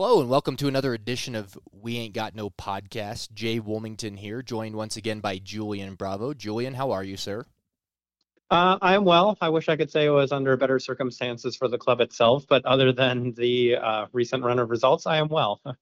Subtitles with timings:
[0.00, 3.32] Hello and welcome to another edition of We Ain't Got No Podcast.
[3.32, 6.34] Jay Wilmington here, joined once again by Julian Bravo.
[6.34, 7.44] Julian, how are you, sir?
[8.48, 9.36] Uh, I am well.
[9.40, 12.64] I wish I could say it was under better circumstances for the club itself, but
[12.64, 15.60] other than the uh, recent run of results, I am well.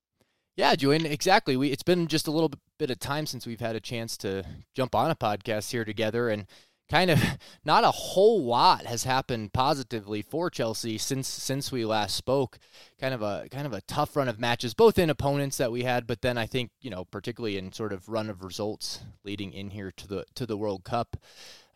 [0.57, 1.55] Yeah, Julian, exactly.
[1.59, 4.43] We it's been just a little bit of time since we've had a chance to
[4.75, 6.47] jump on a podcast here together, and
[6.89, 7.23] kind of
[7.65, 12.59] not a whole lot has happened positively for Chelsea since since we last spoke.
[13.01, 15.83] Kind of a kind of a tough run of matches, both in opponents that we
[15.83, 19.53] had, but then I think you know particularly in sort of run of results leading
[19.53, 21.17] in here to the to the World Cup.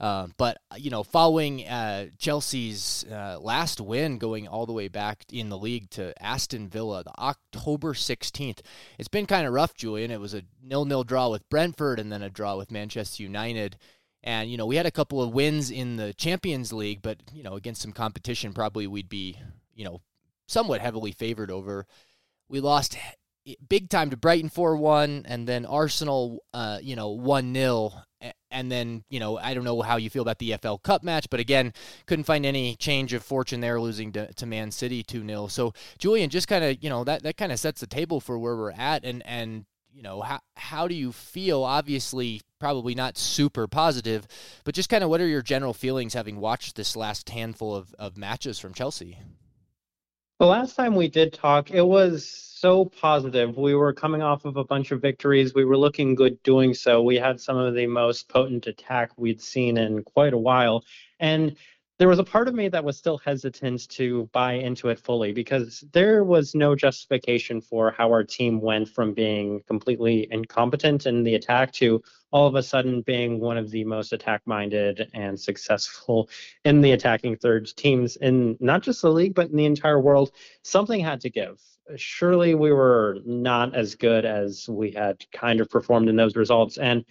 [0.00, 5.24] Uh, but you know, following uh, Chelsea's uh, last win, going all the way back
[5.30, 8.62] in the league to Aston Villa, the October sixteenth,
[8.98, 10.10] it's been kind of rough, Julian.
[10.10, 13.76] It was a nil-nil draw with Brentford, and then a draw with Manchester United.
[14.22, 17.42] And, you know, we had a couple of wins in the Champions League, but, you
[17.42, 19.38] know, against some competition, probably we'd be,
[19.74, 20.02] you know,
[20.46, 21.86] somewhat heavily favored over.
[22.48, 22.98] We lost
[23.68, 27.92] big time to Brighton 4 1, and then Arsenal, uh, you know, 1 0.
[28.50, 31.30] And then, you know, I don't know how you feel about the EFL Cup match,
[31.30, 31.72] but again,
[32.06, 35.46] couldn't find any change of fortune there, losing to, to Man City 2 0.
[35.46, 38.38] So, Julian, just kind of, you know, that, that kind of sets the table for
[38.38, 39.04] where we're at.
[39.04, 41.62] And, and you know, how, how do you feel?
[41.62, 44.26] Obviously, probably not super positive,
[44.64, 47.94] but just kind of what are your general feelings having watched this last handful of,
[47.98, 49.18] of matches from Chelsea?
[50.38, 53.56] The last time we did talk, it was so positive.
[53.56, 55.54] We were coming off of a bunch of victories.
[55.54, 57.02] We were looking good doing so.
[57.02, 60.84] We had some of the most potent attack we'd seen in quite a while.
[61.18, 61.56] And
[62.00, 65.32] there was a part of me that was still hesitant to buy into it fully
[65.32, 71.22] because there was no justification for how our team went from being completely incompetent in
[71.22, 75.38] the attack to all of a sudden being one of the most attack minded and
[75.38, 76.30] successful
[76.64, 80.30] in the attacking third teams in not just the league but in the entire world.
[80.64, 81.60] Something had to give.
[81.96, 86.78] Surely we were not as good as we had kind of performed in those results.
[86.78, 87.04] And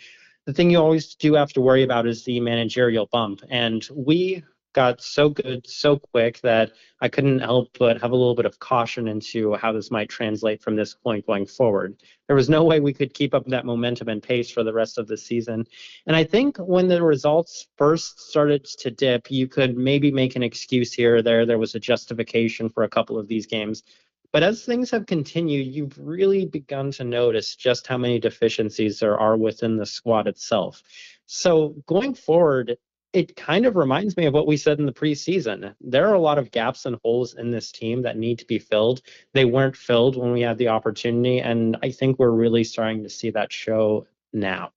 [0.47, 3.43] the thing you always do have to worry about is the managerial bump.
[3.51, 6.71] And we got so good so quick that
[7.01, 10.61] I couldn't help but have a little bit of caution into how this might translate
[10.61, 12.01] from this point going forward.
[12.27, 14.97] There was no way we could keep up that momentum and pace for the rest
[14.97, 15.65] of the season.
[16.05, 20.43] And I think when the results first started to dip, you could maybe make an
[20.43, 21.45] excuse here or there.
[21.45, 23.83] There was a justification for a couple of these games.
[24.31, 29.17] But as things have continued, you've really begun to notice just how many deficiencies there
[29.17, 30.83] are within the squad itself.
[31.25, 32.77] So going forward,
[33.13, 35.73] it kind of reminds me of what we said in the preseason.
[35.81, 38.59] There are a lot of gaps and holes in this team that need to be
[38.59, 39.01] filled.
[39.33, 43.09] They weren't filled when we had the opportunity, and I think we're really starting to
[43.09, 44.71] see that show now.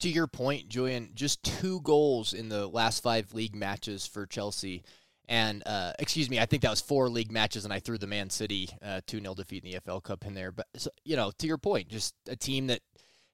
[0.00, 4.82] To your point, Julian, just two goals in the last five league matches for Chelsea.
[5.28, 8.08] And uh, excuse me, I think that was four league matches, and I threw the
[8.08, 10.50] Man City uh, 2 0 defeat in the EFL Cup in there.
[10.50, 12.80] But, so, you know, to your point, just a team that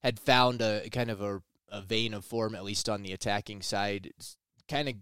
[0.03, 3.63] had found a kind of a a vein of form, at least on the attacking
[3.63, 4.13] side,
[4.69, 4.95] kind of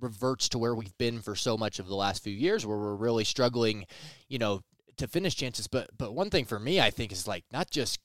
[0.00, 2.94] reverts to where we've been for so much of the last few years, where we're
[2.94, 3.86] really struggling,
[4.28, 4.60] you know,
[4.96, 5.66] to finish chances.
[5.66, 7.98] But but one thing for me, I think, is like not just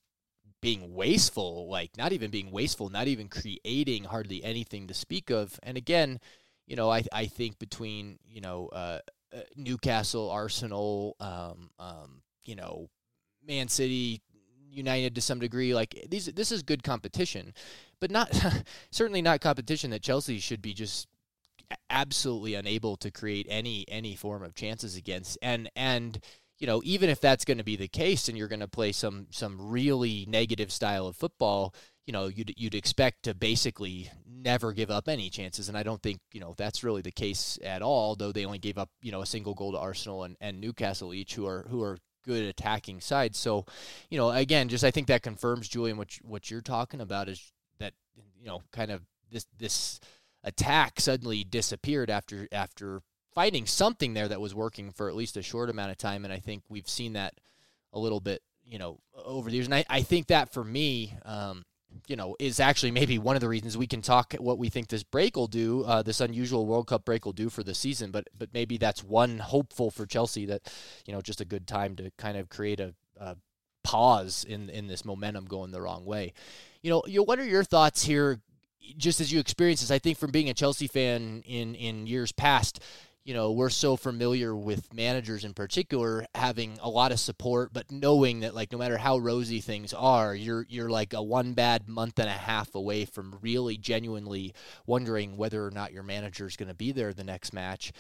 [0.62, 5.60] being wasteful, like not even being wasteful, not even creating hardly anything to speak of.
[5.64, 6.20] And again,
[6.68, 9.00] you know, I I think between you know uh,
[9.34, 12.90] uh Newcastle, Arsenal, um, um, you know,
[13.46, 14.22] Man City,
[14.72, 15.74] United to some degree.
[15.74, 17.54] Like these, this is good competition,
[18.00, 18.32] but not
[18.92, 21.08] certainly not competition that Chelsea should be just
[21.90, 25.38] absolutely unable to create any any form of chances against.
[25.42, 26.20] And and
[26.58, 28.92] you know even if that's going to be the case, and you're going to play
[28.92, 31.74] some some really negative style of football,
[32.06, 35.70] you know you'd you'd expect to basically never give up any chances.
[35.70, 38.16] And I don't think you know that's really the case at all.
[38.16, 41.14] Though they only gave up you know a single goal to Arsenal and, and Newcastle
[41.14, 43.36] each, who are who are good attacking side.
[43.36, 43.66] So,
[44.10, 47.52] you know, again, just I think that confirms Julian what what you're talking about is
[47.80, 47.94] that
[48.40, 50.00] you know, kind of this this
[50.44, 53.02] attack suddenly disappeared after after
[53.34, 56.34] finding something there that was working for at least a short amount of time, and
[56.34, 57.36] I think we've seen that
[57.94, 59.68] a little bit, you know, over the years.
[59.68, 61.64] And I, I think that for me, um,
[62.10, 64.88] you know, is actually maybe one of the reasons we can talk what we think
[64.88, 68.10] this break will do, uh, this unusual World Cup break will do for the season.
[68.10, 70.64] But but maybe that's one hopeful for Chelsea that,
[71.06, 73.38] you know, just a good time to kind of create a, a
[73.84, 76.34] pause in in this momentum going the wrong way.
[76.82, 78.40] You know, you what are your thoughts here?
[78.98, 82.32] Just as you experience this, I think from being a Chelsea fan in in years
[82.32, 82.82] past,
[83.26, 87.92] you know, we're so familiar with managers in particular having a lot of support, but
[87.92, 91.88] knowing that like no matter how rosy things are, you're you're like a one bad
[91.88, 94.54] month and a half away from really genuinely
[94.88, 97.92] wondering whether or not your manager is going to be there the next match.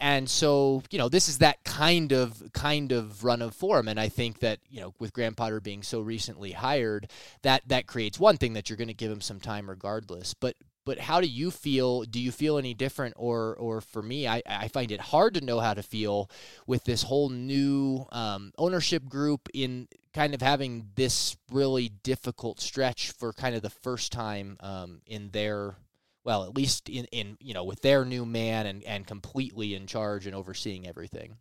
[0.00, 4.00] and so you know this is that kind of kind of run of form and
[4.00, 7.08] i think that you know with graham potter being so recently hired
[7.42, 10.56] that that creates one thing that you're going to give him some time regardless but
[10.84, 12.02] but how do you feel?
[12.02, 13.14] Do you feel any different?
[13.16, 16.30] Or or for me i, I find it hard to know how to feel
[16.66, 23.12] with this whole new um, ownership group in kind of having this really difficult stretch
[23.12, 25.76] for kind of the first time um, in their
[26.24, 29.86] well at least in, in you know with their new man and, and completely in
[29.86, 31.36] charge and overseeing everything.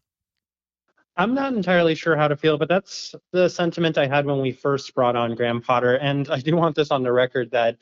[1.17, 4.53] I'm not entirely sure how to feel, but that's the sentiment I had when we
[4.53, 5.97] first brought on Graham Potter.
[5.97, 7.77] And I do want this on the record that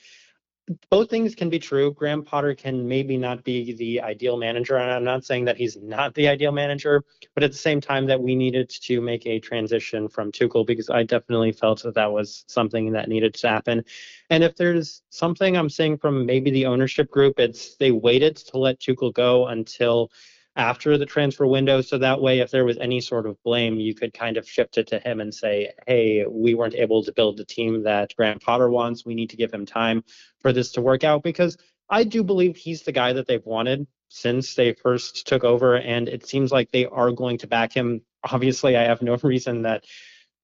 [0.90, 1.94] both things can be true.
[1.94, 5.78] Graham Potter can maybe not be the ideal manager, and I'm not saying that he's
[5.78, 9.40] not the ideal manager, but at the same time that we needed to make a
[9.40, 13.84] transition from Tuchel because I definitely felt that that was something that needed to happen.
[14.30, 18.58] And if there's something I'm seeing from maybe the ownership group, it's they waited to
[18.58, 20.12] let Tuchel go until
[20.56, 21.82] after the transfer window.
[21.82, 24.78] So that way, if there was any sort of blame, you could kind of shift
[24.78, 28.40] it to him and say, hey, we weren't able to build the team that Graham
[28.40, 29.06] Potter wants.
[29.06, 30.04] We need to give him time
[30.42, 31.58] for this to work out because
[31.90, 35.78] I do believe he's the guy that they've wanted since they first took over.
[35.78, 38.02] And it seems like they are going to back him.
[38.24, 39.86] Obviously, I have no reason that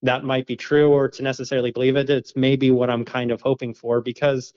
[0.01, 2.09] that might be true or to necessarily believe it.
[2.09, 4.53] It's maybe what I'm kind of hoping for because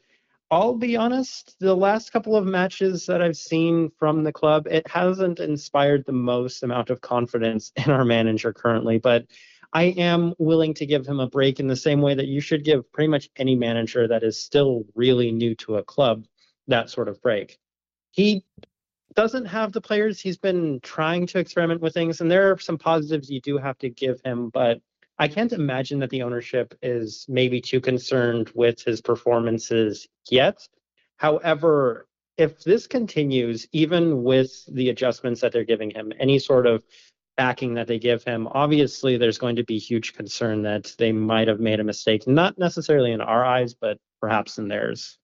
[0.50, 4.88] I'll be honest, the last couple of matches that I've seen from the club, it
[4.88, 9.26] hasn't inspired the most amount of confidence in our manager currently, but
[9.74, 12.64] I am willing to give him a break in the same way that you should
[12.64, 16.24] give pretty much any manager that is still really new to a club
[16.68, 17.58] that sort of break.
[18.12, 18.44] He
[19.14, 20.18] doesn't have the players.
[20.18, 23.76] He's been trying to experiment with things, and there are some positives you do have
[23.78, 24.80] to give him, but
[25.18, 30.66] I can't imagine that the ownership is maybe too concerned with his performances yet.
[31.16, 32.06] However,
[32.36, 36.84] if this continues, even with the adjustments that they're giving him, any sort of
[37.36, 41.48] backing that they give him, obviously there's going to be huge concern that they might
[41.48, 45.18] have made a mistake, not necessarily in our eyes, but perhaps in theirs.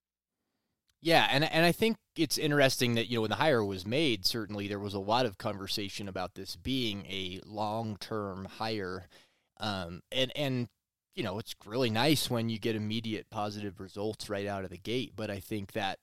[1.00, 4.24] Yeah, and and I think it's interesting that you know when the hire was made,
[4.24, 9.06] certainly there was a lot of conversation about this being a long-term hire
[9.58, 10.68] um, and and
[11.14, 14.78] you know it's really nice when you get immediate positive results right out of the
[14.78, 15.12] gate.
[15.16, 15.98] But I think that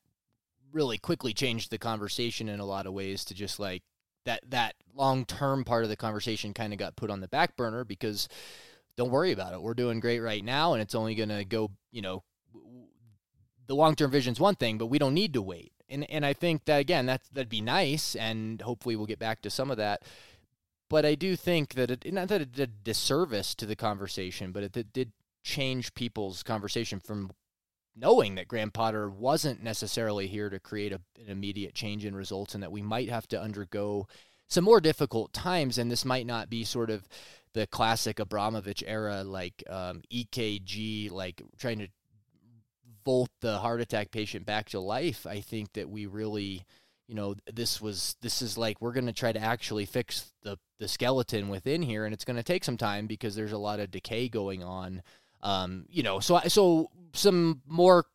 [0.71, 3.83] really quickly changed the conversation in a lot of ways to just like
[4.25, 7.55] that that long term part of the conversation kind of got put on the back
[7.55, 8.27] burner because
[8.97, 9.61] don't worry about it.
[9.61, 11.71] We're doing great right now, and it's only going to go.
[11.91, 12.23] You know,
[13.67, 15.71] the long term vision is one thing, but we don't need to wait.
[15.89, 19.41] And and I think that again, that that'd be nice, and hopefully we'll get back
[19.41, 20.03] to some of that.
[20.91, 24.63] But I do think that it not that it did disservice to the conversation, but
[24.63, 27.31] it, it did change people's conversation from
[27.95, 32.53] knowing that Graham Potter wasn't necessarily here to create a, an immediate change in results
[32.53, 34.05] and that we might have to undergo
[34.47, 35.77] some more difficult times.
[35.77, 37.07] And this might not be sort of
[37.53, 41.87] the classic Abramovich era, like um, EKG, like trying to
[43.05, 45.25] volt the heart attack patient back to life.
[45.25, 46.65] I think that we really
[47.07, 50.57] you know this was this is like we're going to try to actually fix the
[50.79, 53.79] the skeleton within here and it's going to take some time because there's a lot
[53.79, 55.01] of decay going on.
[55.43, 58.05] Um, you know so so some more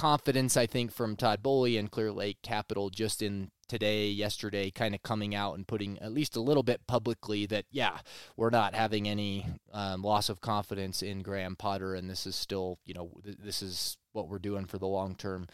[0.00, 5.02] confidence i think from Todd Boehly and Clearlake Capital just in today yesterday kind of
[5.02, 7.98] coming out and putting at least a little bit publicly that yeah
[8.36, 12.78] we're not having any um, loss of confidence in graham potter and this is still
[12.84, 15.46] you know th- this is what we're doing for the long term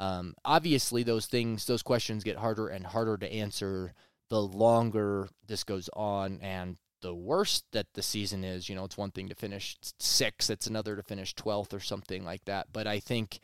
[0.00, 3.92] um, obviously, those things, those questions get harder and harder to answer
[4.30, 8.68] the longer this goes on and the worse that the season is.
[8.68, 12.24] You know, it's one thing to finish sixth, it's another to finish 12th or something
[12.24, 12.68] like that.
[12.72, 13.40] But I think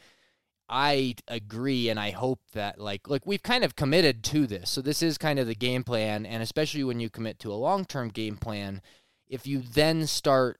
[0.68, 4.70] I agree and I hope that like like we've kind of committed to this.
[4.70, 7.54] So this is kind of the game plan and especially when you commit to a
[7.54, 8.82] long-term game plan,
[9.28, 10.58] if you then start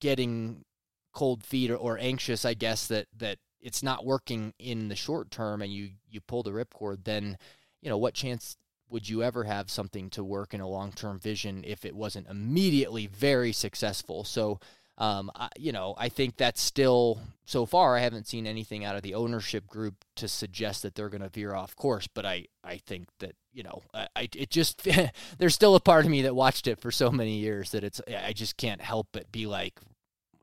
[0.00, 0.64] getting
[1.12, 5.30] cold feet or, or anxious, I guess that that it's not working in the short
[5.30, 7.38] term and you you pull the ripcord, then
[7.80, 8.58] you know what chance
[8.90, 12.28] would you ever have something to work in a long term vision if it wasn't
[12.28, 14.22] immediately very successful?
[14.24, 14.60] So.
[14.98, 17.96] Um, I, you know, I think that's still so far.
[17.96, 21.28] I haven't seen anything out of the ownership group to suggest that they're going to
[21.28, 22.06] veer off course.
[22.06, 24.86] But I, I think that you know, I, I it just
[25.38, 28.00] there's still a part of me that watched it for so many years that it's
[28.08, 29.80] I just can't help but be like,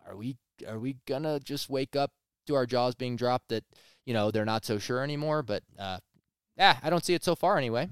[0.07, 2.11] are we are we gonna just wake up
[2.47, 3.63] to our jaws being dropped that
[4.05, 5.43] you know they're not so sure anymore.
[5.43, 5.97] But uh,
[6.57, 7.89] yeah, I don't see it so far anyway.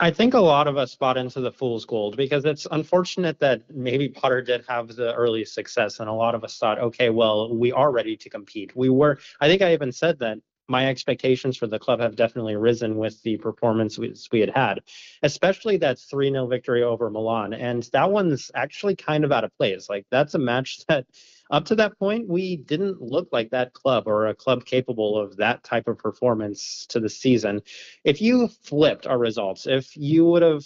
[0.00, 3.62] I think a lot of us bought into the fool's gold because it's unfortunate that
[3.74, 7.56] maybe Potter did have the early success, and a lot of us thought, okay, well,
[7.56, 8.76] we are ready to compete.
[8.76, 9.18] We were.
[9.40, 10.38] I think I even said that
[10.68, 14.80] my expectations for the club have definitely risen with the performance we, we had had,
[15.22, 17.54] especially that 3 0 victory over Milan.
[17.54, 19.88] And that one's actually kind of out of place.
[19.88, 21.06] Like, that's a match that
[21.50, 25.36] up to that point, we didn't look like that club or a club capable of
[25.36, 27.62] that type of performance to the season.
[28.04, 30.64] If you flipped our results, if you would have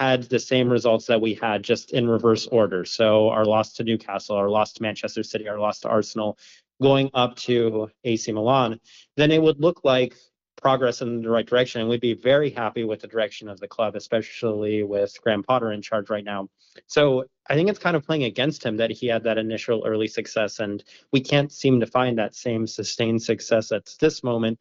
[0.00, 2.86] had the same results that we had just in reverse order.
[2.86, 6.38] So our loss to Newcastle, our loss to Manchester City, our loss to Arsenal,
[6.80, 8.80] going up to AC Milan,
[9.18, 10.14] then it would look like
[10.60, 11.80] progress in the right direction.
[11.80, 15.72] And we'd be very happy with the direction of the club, especially with Graham Potter
[15.72, 16.48] in charge right now.
[16.86, 20.08] So I think it's kind of playing against him that he had that initial early
[20.08, 24.58] success, and we can't seem to find that same sustained success at this moment.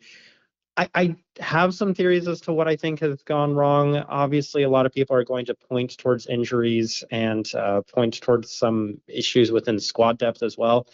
[0.77, 3.97] I, I, have some theories as to what I think has gone wrong.
[3.97, 8.51] Obviously, a lot of people are going to point towards injuries and uh, point towards
[8.51, 10.87] some issues within squad depth as well.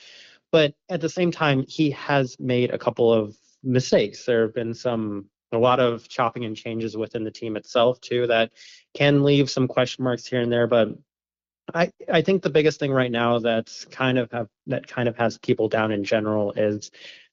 [0.52, 3.36] But at the same time, he has made a couple of
[3.66, 4.26] mistakes.
[4.26, 8.28] There have been some a lot of chopping and changes within the team itself too
[8.28, 8.52] that
[8.94, 10.68] can leave some question marks here and there.
[10.68, 10.90] But
[11.74, 15.18] I I think the biggest thing right now that's kind of have that kind of
[15.18, 16.92] has people down in general is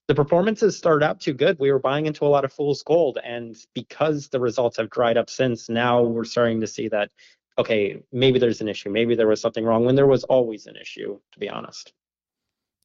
[0.08, 1.58] the performances started out too good.
[1.58, 5.16] We were buying into a lot of fool's gold, and because the results have dried
[5.16, 7.10] up since, now we're starting to see that
[7.58, 10.76] okay, maybe there's an issue, maybe there was something wrong when there was always an
[10.76, 11.92] issue, to be honest.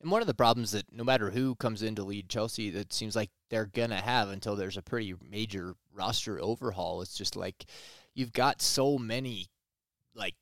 [0.02, 2.94] And one of the problems that no matter who comes in to lead Chelsea, that
[2.94, 7.02] seems like they're gonna have until there's a pretty major roster overhaul.
[7.02, 7.66] It's just like
[8.14, 9.48] you've got so many
[10.16, 10.36] like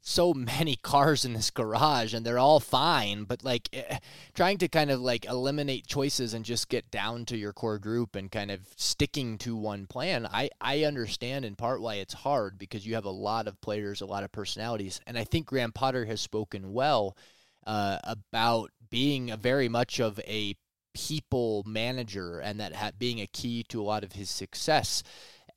[0.00, 3.98] so many cars in this garage and they're all fine but like eh,
[4.34, 8.16] trying to kind of like eliminate choices and just get down to your core group
[8.16, 12.58] and kind of sticking to one plan i i understand in part why it's hard
[12.58, 15.72] because you have a lot of players a lot of personalities and i think graham
[15.72, 17.14] potter has spoken well
[17.68, 20.56] uh, about being a very much of a
[20.94, 25.02] people manager and that ha- being a key to a lot of his success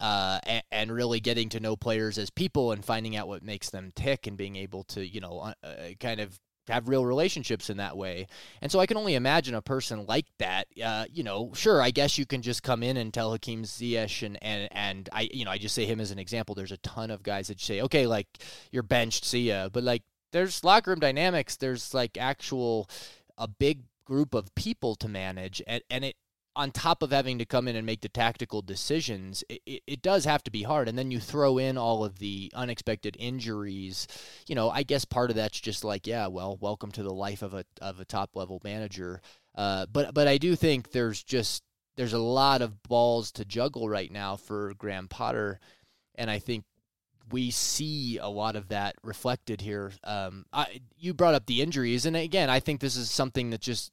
[0.01, 3.70] uh, and, and, really getting to know players as people and finding out what makes
[3.70, 6.38] them tick and being able to, you know, uh, uh, kind of
[6.68, 8.27] have real relationships in that way.
[8.62, 10.68] And so I can only imagine a person like that.
[10.84, 14.25] Uh, you know, sure, I guess you can just come in and tell Hakim Ziyech
[14.25, 16.56] and, and and I you know I just say him as an example.
[16.56, 18.27] There's a ton of guys that say, okay, like
[18.72, 19.70] you're benched, see ya.
[19.70, 21.55] But like there's locker room dynamics.
[21.57, 22.89] There's like actual
[23.38, 26.15] a big group of people to manage, and and it
[26.55, 30.01] on top of having to come in and make the tactical decisions, it, it, it,
[30.01, 30.89] does have to be hard.
[30.89, 34.05] And then you throw in all of the unexpected injuries.
[34.47, 37.41] You know, I guess part of that's just like, yeah, well, welcome to the life
[37.41, 39.21] of a of a top level manager.
[39.55, 41.63] Uh, but but I do think there's just
[41.95, 45.59] there's a lot of balls to juggle right now for Graham Potter,
[46.15, 46.65] and I think
[47.31, 49.91] we see a lot of that reflected here.
[50.03, 53.61] Um, I, you brought up the injuries, and again, I think this is something that
[53.61, 53.91] just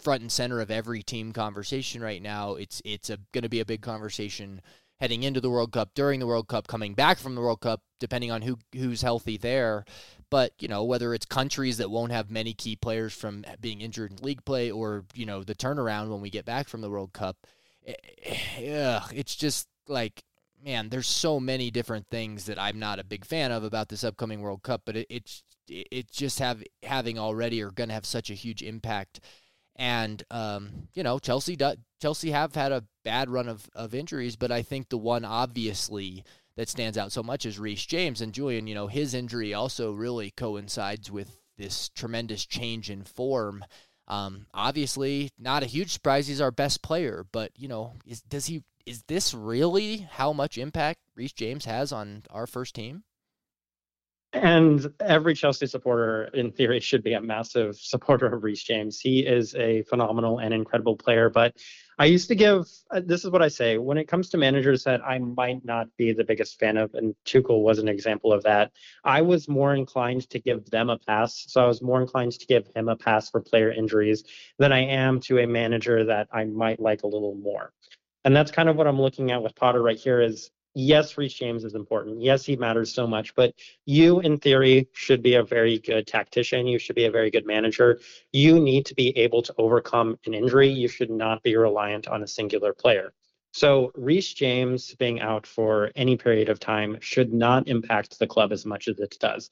[0.00, 2.54] front and center of every team conversation right now.
[2.54, 4.60] It's it's going to be a big conversation
[4.98, 7.80] heading into the World Cup, during the World Cup, coming back from the World Cup,
[7.98, 9.84] depending on who who's healthy there.
[10.30, 14.12] But you know whether it's countries that won't have many key players from being injured
[14.12, 17.12] in league play, or you know the turnaround when we get back from the World
[17.12, 17.36] Cup.
[18.58, 20.22] Yeah, it's just like
[20.64, 24.04] man, there's so many different things that I'm not a big fan of about this
[24.04, 28.06] upcoming World Cup, but it, it's it's just have having already are going to have
[28.06, 29.20] such a huge impact
[29.80, 34.36] and um, you know, Chelsea do, Chelsea have had a bad run of, of injuries,
[34.36, 36.22] but I think the one obviously
[36.56, 38.66] that stands out so much is Reece James and Julian.
[38.66, 43.64] You know, his injury also really coincides with this tremendous change in form.
[44.06, 46.26] Um, obviously, not a huge surprise.
[46.26, 48.62] He's our best player, but you know, is does he?
[48.90, 53.04] Is this really how much impact Reece James has on our first team?
[54.32, 58.98] And every Chelsea supporter, in theory, should be a massive supporter of Reece James.
[58.98, 61.30] He is a phenomenal and incredible player.
[61.30, 61.54] But
[62.00, 64.82] I used to give uh, this is what I say when it comes to managers
[64.82, 68.42] that I might not be the biggest fan of, and Tuchel was an example of
[68.42, 68.72] that.
[69.04, 71.44] I was more inclined to give them a pass.
[71.46, 74.24] So I was more inclined to give him a pass for player injuries
[74.58, 77.72] than I am to a manager that I might like a little more.
[78.24, 81.34] And that's kind of what I'm looking at with Potter right here is yes, Reece
[81.34, 82.22] James is important.
[82.22, 83.54] Yes, he matters so much, but
[83.86, 86.66] you, in theory, should be a very good tactician.
[86.66, 88.00] You should be a very good manager.
[88.32, 90.68] You need to be able to overcome an injury.
[90.68, 93.12] You should not be reliant on a singular player.
[93.52, 98.52] So, Reece James being out for any period of time should not impact the club
[98.52, 99.50] as much as it does.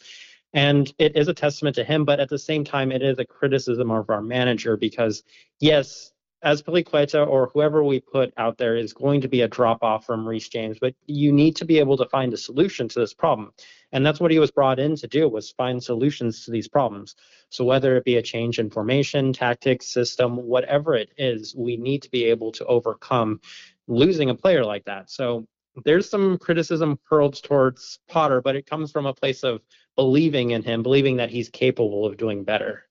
[0.55, 3.25] And it is a testament to him, but at the same time, it is a
[3.25, 5.25] criticism of our manager because,
[5.59, 6.13] yes,
[6.45, 10.26] Azpilicueta or whoever we put out there is going to be a drop off from
[10.26, 13.52] Reece James, but you need to be able to find a solution to this problem.
[13.92, 17.16] And that's what he was brought in to do was find solutions to these problems.
[17.50, 22.02] So whether it be a change in formation, tactics, system, whatever it is, we need
[22.02, 23.40] to be able to overcome
[23.88, 25.11] losing a player like that.
[25.11, 25.47] So
[25.85, 29.61] there's some criticism hurled towards Potter, but it comes from a place of
[29.97, 32.88] believing in him, believing that he's capable of doing better.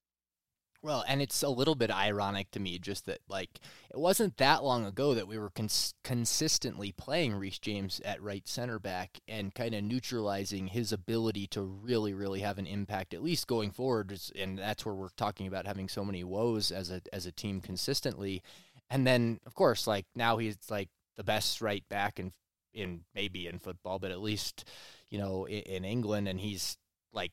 [0.83, 3.49] Well, and it's a little bit ironic to me just that, like,
[3.89, 8.47] it wasn't that long ago that we were cons- consistently playing Reece James at right
[8.47, 13.23] center back and kind of neutralizing his ability to really, really have an impact, at
[13.23, 14.17] least going forward.
[14.35, 17.59] And that's where we're talking about having so many woes as a as a team
[17.59, 18.43] consistently.
[18.89, 22.31] And then, of course, like now he's like the best right back in
[22.73, 24.63] in maybe in football, but at least
[25.09, 26.77] you know in, in England, and he's
[27.11, 27.31] like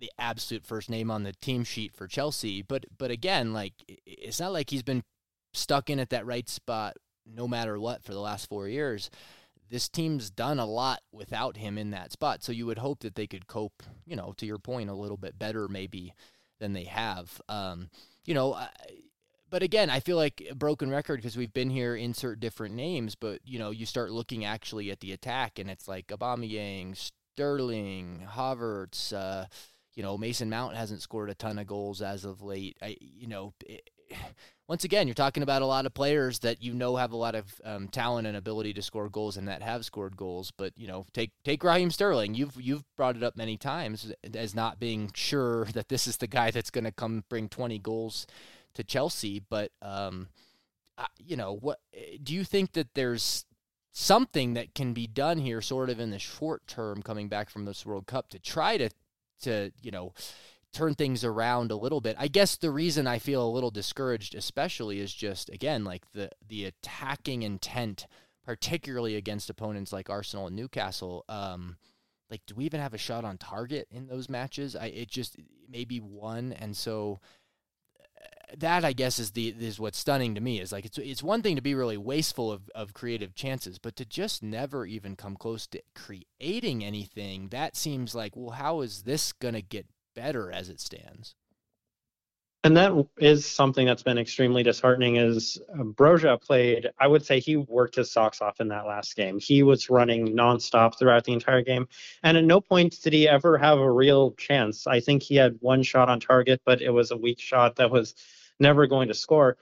[0.00, 2.62] the absolute first name on the team sheet for Chelsea.
[2.62, 3.74] But but again, like
[4.06, 5.04] it's not like he's been
[5.52, 9.10] stuck in at that right spot no matter what for the last four years.
[9.68, 12.42] This team's done a lot without him in that spot.
[12.42, 15.16] So you would hope that they could cope, you know, to your point, a little
[15.16, 16.12] bit better maybe
[16.58, 17.40] than they have.
[17.48, 17.88] Um,
[18.24, 18.68] you know, I,
[19.48, 23.14] but again, I feel like a broken record because we've been here, insert different names,
[23.14, 28.26] but you know, you start looking actually at the attack, and it's like Aubameyang, Sterling,
[28.34, 29.46] Havertz, uh,
[30.00, 32.74] you know, Mason Mount hasn't scored a ton of goals as of late.
[32.80, 33.90] I, you know, it,
[34.66, 37.34] once again, you're talking about a lot of players that you know have a lot
[37.34, 40.52] of um, talent and ability to score goals and that have scored goals.
[40.56, 42.34] But you know, take take Raheem Sterling.
[42.34, 46.26] You've you've brought it up many times as not being sure that this is the
[46.26, 48.26] guy that's going to come bring 20 goals
[48.72, 49.38] to Chelsea.
[49.50, 50.28] But um,
[51.18, 51.80] you know, what
[52.22, 53.44] do you think that there's
[53.92, 57.66] something that can be done here, sort of in the short term, coming back from
[57.66, 58.88] this World Cup to try to
[59.40, 60.12] to you know
[60.72, 62.16] turn things around a little bit.
[62.18, 66.30] I guess the reason I feel a little discouraged especially is just again like the
[66.46, 68.06] the attacking intent
[68.44, 71.76] particularly against opponents like Arsenal and Newcastle um
[72.30, 74.76] like do we even have a shot on target in those matches?
[74.76, 75.36] I it just
[75.68, 77.20] maybe one and so
[78.58, 81.42] that I guess is the is what's stunning to me is like it's it's one
[81.42, 85.36] thing to be really wasteful of, of creative chances, but to just never even come
[85.36, 90.68] close to creating anything, that seems like well, how is this gonna get better as
[90.68, 91.34] it stands.
[92.62, 95.16] And that is something that's been extremely disheartening.
[95.16, 96.90] Is uh, Broja played?
[96.98, 99.38] I would say he worked his socks off in that last game.
[99.40, 101.88] He was running nonstop throughout the entire game,
[102.22, 104.86] and at no point did he ever have a real chance.
[104.86, 107.90] I think he had one shot on target, but it was a weak shot that
[107.90, 108.14] was
[108.60, 109.56] never going to score.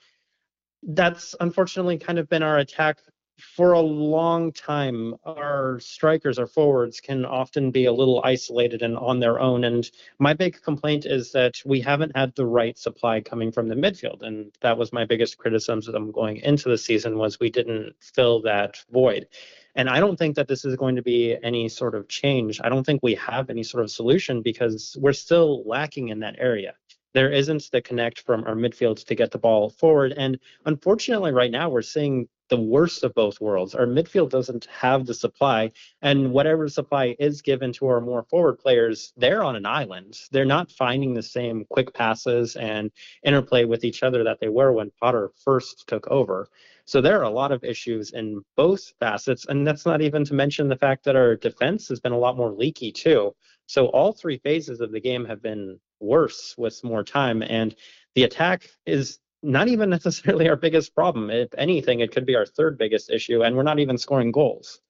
[0.82, 2.98] That's unfortunately kind of been our attack
[3.38, 8.96] for a long time, our strikers, our forwards, can often be a little isolated and
[8.96, 9.64] on their own.
[9.64, 13.76] And my big complaint is that we haven't had the right supply coming from the
[13.76, 18.42] midfield, and that was my biggest criticism going into the season was we didn't fill
[18.42, 19.28] that void.
[19.76, 22.60] And I don't think that this is going to be any sort of change.
[22.62, 26.34] I don't think we have any sort of solution because we're still lacking in that
[26.38, 26.74] area
[27.14, 30.12] there isn't the connect from our midfield to get the ball forward.
[30.16, 33.74] And unfortunately, right now, we're seeing the worst of both worlds.
[33.74, 35.70] Our midfield doesn't have the supply,
[36.02, 40.18] and whatever supply is given to our more forward players, they're on an island.
[40.30, 42.90] They're not finding the same quick passes and
[43.22, 46.48] interplay with each other that they were when Potter first took over.
[46.86, 50.34] So there are a lot of issues in both facets, and that's not even to
[50.34, 53.34] mention the fact that our defense has been a lot more leaky too.
[53.68, 57.76] So all three phases of the game have been worse with more time, and
[58.14, 61.30] the attack is not even necessarily our biggest problem.
[61.30, 64.80] If anything, it could be our third biggest issue, and we're not even scoring goals.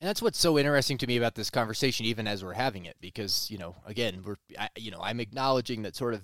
[0.00, 2.96] And that's what's so interesting to me about this conversation, even as we're having it,
[3.00, 6.22] because you know, again, we're, I, you know, I'm acknowledging that sort of,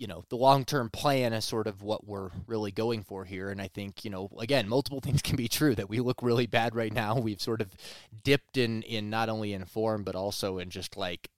[0.00, 3.50] you know, the long term plan is sort of what we're really going for here,
[3.50, 5.74] and I think, you know, again, multiple things can be true.
[5.74, 7.18] That we look really bad right now.
[7.18, 7.76] We've sort of
[8.24, 11.28] dipped in in not only in form but also in just like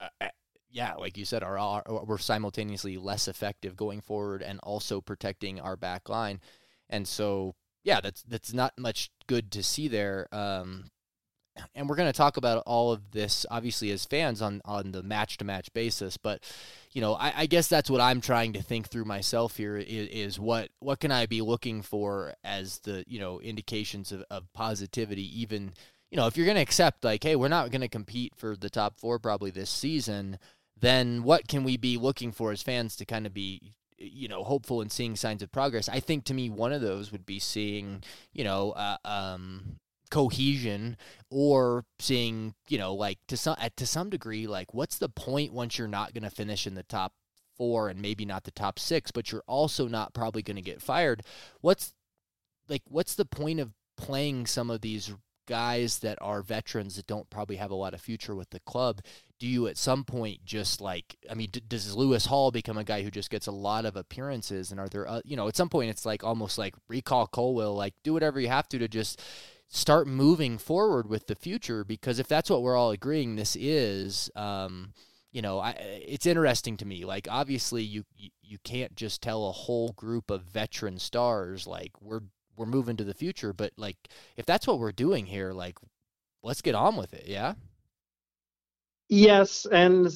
[0.00, 0.28] uh,
[0.70, 5.60] yeah, like you said, are, are we're simultaneously less effective going forward and also protecting
[5.60, 6.40] our back line,
[6.88, 10.28] and so yeah, that's that's not much good to see there.
[10.30, 10.90] Um,
[11.74, 15.02] and we're going to talk about all of this obviously as fans on on the
[15.02, 16.42] match to match basis, but
[16.92, 20.08] you know, I, I, guess that's what I'm trying to think through myself here is,
[20.08, 24.52] is, what what can I be looking for as the you know indications of, of
[24.52, 25.72] positivity even
[26.10, 28.56] you know if you're going to accept like hey we're not going to compete for
[28.56, 30.38] the top four probably this season
[30.78, 34.42] then what can we be looking for as fans to kind of be you know
[34.42, 35.88] hopeful and seeing signs of progress?
[35.88, 39.78] I think to me one of those would be seeing you know uh, um,
[40.12, 40.94] cohesion
[41.30, 45.78] or seeing you know like to some to some degree like what's the point once
[45.78, 47.14] you're not going to finish in the top
[47.56, 50.82] four and maybe not the top six, but you're also not probably going to get
[50.82, 51.22] fired.
[51.60, 51.94] What's
[52.68, 55.14] like what's the point of playing some of these
[55.46, 59.00] guys that are veterans that don't probably have a lot of future with the club
[59.40, 62.84] do you at some point just like i mean d- does lewis hall become a
[62.84, 65.56] guy who just gets a lot of appearances and are there uh, you know at
[65.56, 68.86] some point it's like almost like recall colwill like do whatever you have to to
[68.86, 69.20] just
[69.74, 74.30] start moving forward with the future because if that's what we're all agreeing this is
[74.36, 74.92] um,
[75.32, 75.70] you know I,
[76.06, 80.30] it's interesting to me like obviously you, you you can't just tell a whole group
[80.30, 82.20] of veteran stars like we're
[82.56, 83.52] we're moving to the future.
[83.52, 83.96] But like,
[84.36, 85.78] if that's what we're doing here, like,
[86.42, 87.24] let's get on with it.
[87.26, 87.54] Yeah.
[89.08, 90.08] Yes, and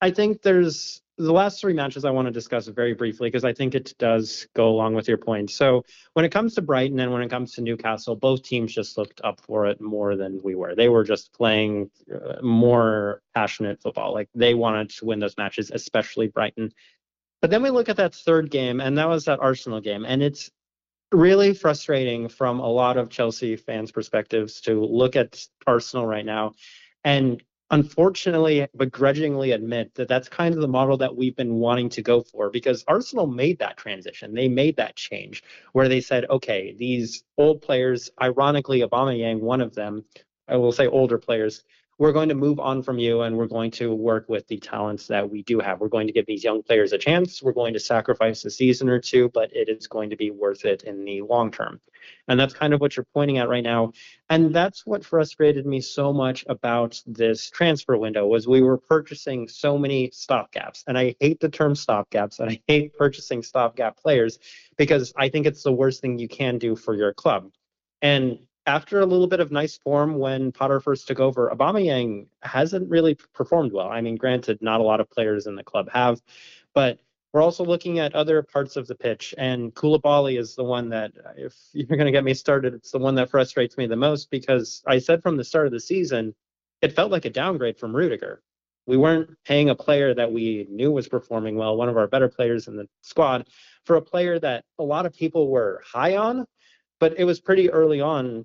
[0.00, 3.52] I think there's the last three matches I want to discuss very briefly because I
[3.52, 5.50] think it does go along with your point.
[5.50, 8.96] So when it comes to Brighton and when it comes to Newcastle, both teams just
[8.96, 10.74] looked up for it more than we were.
[10.74, 14.14] They were just playing uh, more passionate football.
[14.14, 16.72] Like they wanted to win those matches, especially Brighton.
[17.42, 20.22] But then we look at that third game, and that was that Arsenal game, and
[20.22, 20.50] it's
[21.12, 26.52] really frustrating from a lot of Chelsea fans' perspectives to look at Arsenal right now
[27.04, 32.02] and unfortunately begrudgingly admit that that's kind of the model that we've been wanting to
[32.02, 34.34] go for because Arsenal made that transition.
[34.34, 39.74] They made that change where they said, okay, these old players, ironically, Aubameyang, one of
[39.74, 40.04] them,
[40.48, 41.62] I will say older players,
[41.98, 45.06] we're going to move on from you and we're going to work with the talents
[45.08, 45.80] that we do have.
[45.80, 47.42] We're going to give these young players a chance.
[47.42, 50.64] We're going to sacrifice a season or two, but it is going to be worth
[50.64, 51.78] it in the long term.
[52.28, 53.92] And that's kind of what you're pointing at right now.
[54.28, 59.48] And that's what frustrated me so much about this transfer window was we were purchasing
[59.48, 60.84] so many stopgaps.
[60.86, 64.38] And I hate the term stopgaps and I hate purchasing stopgap players
[64.76, 67.50] because I think it's the worst thing you can do for your club.
[68.02, 72.88] And after a little bit of nice form when Potter first took over, Aubameyang hasn't
[72.88, 73.88] really performed well.
[73.88, 76.20] I mean, granted, not a lot of players in the club have,
[76.74, 77.00] but
[77.32, 81.12] we're also looking at other parts of the pitch, and Koulibaly is the one that,
[81.36, 84.30] if you're going to get me started, it's the one that frustrates me the most
[84.30, 86.34] because I said from the start of the season,
[86.82, 88.42] it felt like a downgrade from Rudiger.
[88.86, 92.28] We weren't paying a player that we knew was performing well, one of our better
[92.28, 93.46] players in the squad,
[93.84, 96.46] for a player that a lot of people were high on,
[96.98, 98.44] but it was pretty early on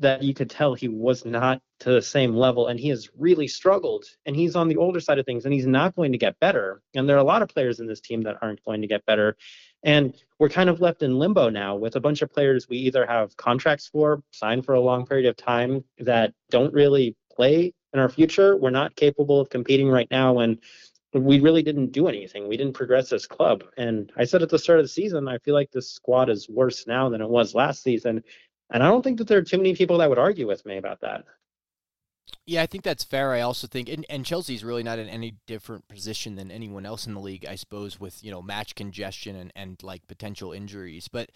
[0.00, 3.48] that you could tell he was not to the same level and he has really
[3.48, 6.38] struggled and he's on the older side of things and he's not going to get
[6.40, 6.82] better.
[6.94, 9.06] And there are a lot of players in this team that aren't going to get
[9.06, 9.36] better.
[9.82, 13.06] And we're kind of left in limbo now with a bunch of players we either
[13.06, 18.00] have contracts for signed for a long period of time that don't really play in
[18.00, 18.56] our future.
[18.56, 20.58] We're not capable of competing right now and
[21.14, 22.46] we really didn't do anything.
[22.46, 23.64] We didn't progress as club.
[23.78, 26.48] And i said at the start of the season i feel like this squad is
[26.50, 28.22] worse now than it was last season
[28.70, 30.76] and I don't think that there are too many people that would argue with me
[30.76, 31.24] about that.
[32.46, 33.32] Yeah, I think that's fair.
[33.32, 37.06] I also think, and, and Chelsea's really not in any different position than anyone else
[37.06, 41.08] in the league, I suppose, with you know match congestion and, and like potential injuries.
[41.08, 41.30] But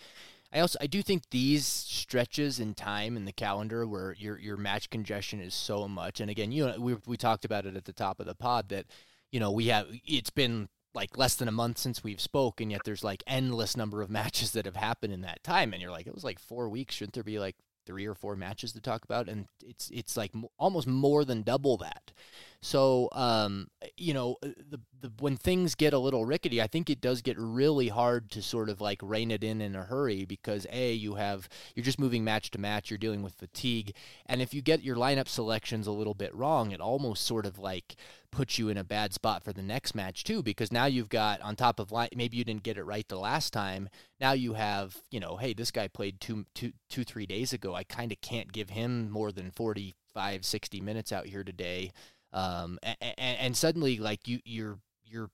[0.53, 4.57] I also I do think these stretches in time in the calendar where your your
[4.57, 7.85] match congestion is so much, and again, you know, we we talked about it at
[7.85, 8.87] the top of the pod that
[9.31, 12.71] you know we have it's been like less than a month since we've spoke and
[12.71, 15.91] yet there's like endless number of matches that have happened in that time and you're
[15.91, 16.95] like it was like 4 weeks.
[16.95, 19.29] Shouldn't there be like three or four matches to talk about?
[19.29, 22.13] And it's it's like almost more than double that
[22.65, 26.89] so, um, you know, uh, the, the when things get a little rickety, I think
[26.89, 30.25] it does get really hard to sort of like rein it in in a hurry
[30.25, 33.95] because a you have you're just moving match to match, you're dealing with fatigue,
[34.27, 37.59] and if you get your lineup selections a little bit wrong, it almost sort of
[37.59, 37.97] like
[38.31, 41.41] puts you in a bad spot for the next match too because now you've got
[41.43, 43.89] on top of line maybe you didn't get it right the last time
[44.21, 47.75] now you have you know hey this guy played two two two three days ago.
[47.75, 51.91] I kind of can't give him more than 45 60 minutes out here today
[52.33, 55.31] um, and, and suddenly like you you're you're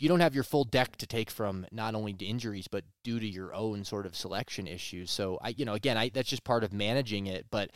[0.00, 3.20] you don't have your full deck to take from not only to injuries but due
[3.20, 5.10] to your own sort of selection issues.
[5.10, 7.46] So I, you know, again, I that's just part of managing it.
[7.50, 7.70] But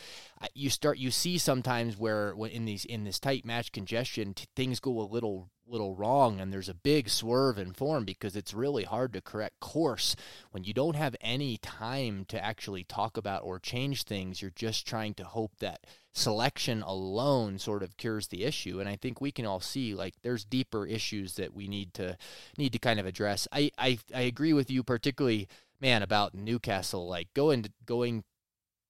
[0.55, 4.81] you start you see sometimes where in these in this tight match congestion, t- things
[4.81, 8.85] go a little little wrong and there's a big swerve in form because it's really
[8.85, 10.15] hard to correct course
[10.51, 14.87] when you don't have any time to actually talk about or change things you're just
[14.87, 15.81] trying to hope that
[16.15, 20.15] selection alone sort of cures the issue and i think we can all see like
[20.23, 22.17] there's deeper issues that we need to
[22.57, 25.49] need to kind of address i i, I agree with you particularly
[25.81, 28.23] man about newcastle like going going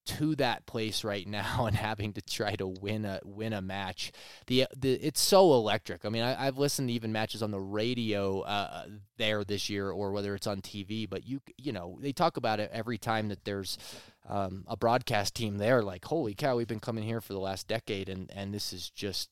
[0.06, 4.12] to that place right now and having to try to win a win a match.
[4.46, 6.04] The the it's so electric.
[6.04, 9.90] I mean, I, have listened to even matches on the radio uh, there this year,
[9.90, 11.08] or whether it's on TV.
[11.08, 13.78] But you you know they talk about it every time that there's
[14.26, 15.82] um, a broadcast team there.
[15.82, 18.90] Like, holy cow, we've been coming here for the last decade, and and this is
[18.90, 19.30] just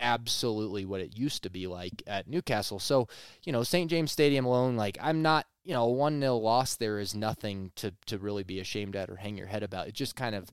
[0.00, 2.78] absolutely what it used to be like at Newcastle.
[2.78, 3.06] So,
[3.44, 3.90] you know, St.
[3.90, 7.92] James Stadium alone, like I'm not, you know, 1 nil loss there is nothing to,
[8.06, 9.88] to really be ashamed at or hang your head about.
[9.88, 10.50] It just kind of,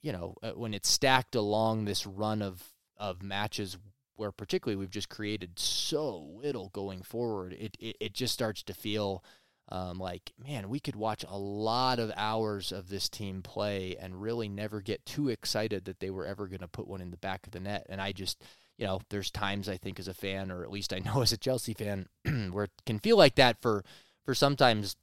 [0.00, 2.62] you know, uh, when it's stacked along this run of,
[2.96, 3.76] of matches
[4.16, 8.74] where particularly we've just created so little going forward, it, it, it just starts to
[8.74, 9.24] feel
[9.70, 14.20] um, like, man, we could watch a lot of hours of this team play and
[14.20, 17.16] really never get too excited that they were ever going to put one in the
[17.16, 17.86] back of the net.
[17.88, 18.42] And I just,
[18.76, 21.32] you know, there's times I think as a fan, or at least I know as
[21.32, 22.08] a Chelsea fan,
[22.52, 23.84] where it can feel like that for
[24.24, 24.96] for sometimes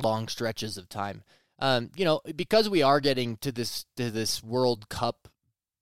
[0.00, 1.22] long stretches of time.
[1.58, 5.28] Um, you know, because we are getting to this to this World Cup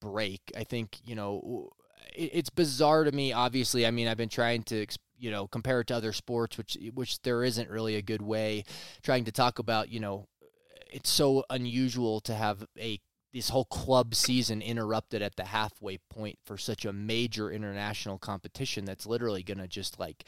[0.01, 1.71] break, I think you know
[2.17, 3.33] it, it's bizarre to me.
[3.33, 4.81] Obviously, I mean, I've been trying to
[5.19, 8.65] you know compare it to other sports, which which there isn't really a good way.
[9.03, 10.27] Trying to talk about you know,
[10.91, 13.01] it's so unusual to have a
[13.33, 18.85] this whole club season interrupted at the halfway point for such a major international competition
[18.85, 20.25] that's literally going to just like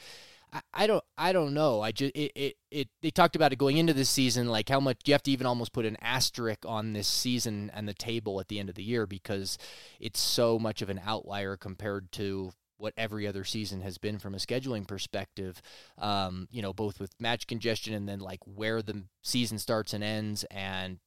[0.73, 3.77] I, don't I don't know I just it, it it they talked about it going
[3.77, 6.91] into this season like how much you have to even almost put an asterisk on
[6.91, 9.57] this season and the table at the end of the year because
[9.99, 12.51] it's so much of an outlier compared to
[12.81, 15.61] what every other season has been from a scheduling perspective,
[15.97, 20.03] um, you know, both with match congestion and then like where the season starts and
[20.03, 20.99] ends and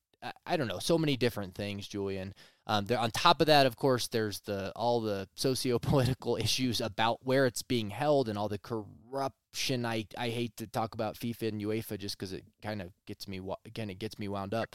[0.46, 2.34] I don't know, so many different things, Julian.
[2.66, 7.18] Um, there, on top of that, of course, there's the all the socio-political issues about
[7.22, 9.84] where it's being held and all the corruption.
[9.84, 13.28] I, I hate to talk about FIFA and UEFA just because it kind of gets
[13.28, 14.74] me again it gets me wound up.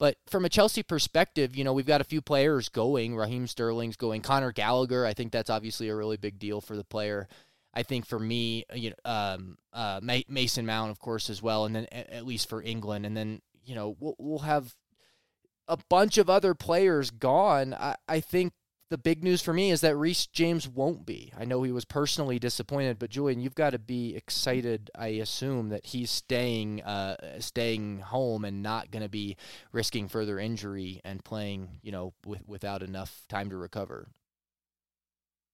[0.00, 3.14] But from a Chelsea perspective, you know we've got a few players going.
[3.14, 4.22] Raheem Sterling's going.
[4.22, 7.28] Conor Gallagher, I think that's obviously a really big deal for the player.
[7.74, 11.76] I think for me, you know, um, uh, Mason Mount, of course, as well, and
[11.76, 14.74] then at least for England, and then you know we'll, we'll have
[15.68, 17.74] a bunch of other players gone.
[17.74, 18.54] I, I think
[18.90, 21.32] the big news for me is that Reece James won't be.
[21.38, 24.90] I know he was personally disappointed, but Julian, you've got to be excited.
[24.96, 29.36] I assume that he's staying, uh, staying home and not going to be
[29.72, 34.08] risking further injury and playing, you know, with, without enough time to recover.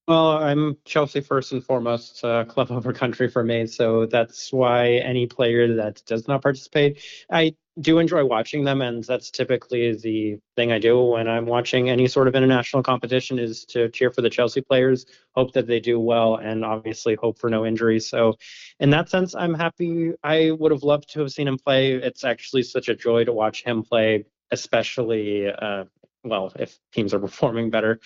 [0.08, 3.66] Well, I'm Chelsea first and foremost, uh, club over country for me.
[3.66, 9.02] So that's why any player that does not participate, I do enjoy watching them, and
[9.02, 13.64] that's typically the thing I do when I'm watching any sort of international competition is
[13.66, 17.50] to cheer for the Chelsea players, hope that they do well, and obviously hope for
[17.50, 18.08] no injuries.
[18.08, 18.34] So,
[18.78, 20.12] in that sense, I'm happy.
[20.22, 21.94] I would have loved to have seen him play.
[21.94, 25.84] It's actually such a joy to watch him play, especially uh,
[26.24, 28.00] well if teams are performing better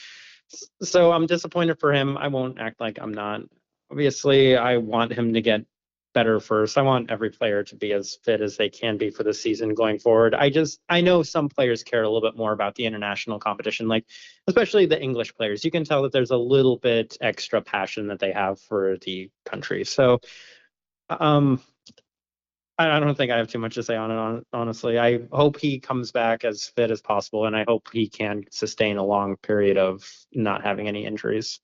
[0.82, 2.16] so I'm disappointed for him.
[2.16, 3.42] I won't act like I'm not.
[3.90, 5.64] Obviously, I want him to get
[6.12, 6.76] better first.
[6.76, 9.74] I want every player to be as fit as they can be for the season
[9.74, 10.34] going forward.
[10.34, 13.88] I just I know some players care a little bit more about the international competition,
[13.88, 14.04] like
[14.46, 15.64] especially the English players.
[15.64, 19.30] You can tell that there's a little bit extra passion that they have for the
[19.44, 19.84] country.
[19.84, 20.20] So
[21.08, 21.60] um
[22.88, 24.47] I don't think I have too much to say on it.
[24.53, 28.45] Honestly, I hope he comes back as fit as possible, and I hope he can
[28.51, 31.61] sustain a long period of not having any injuries.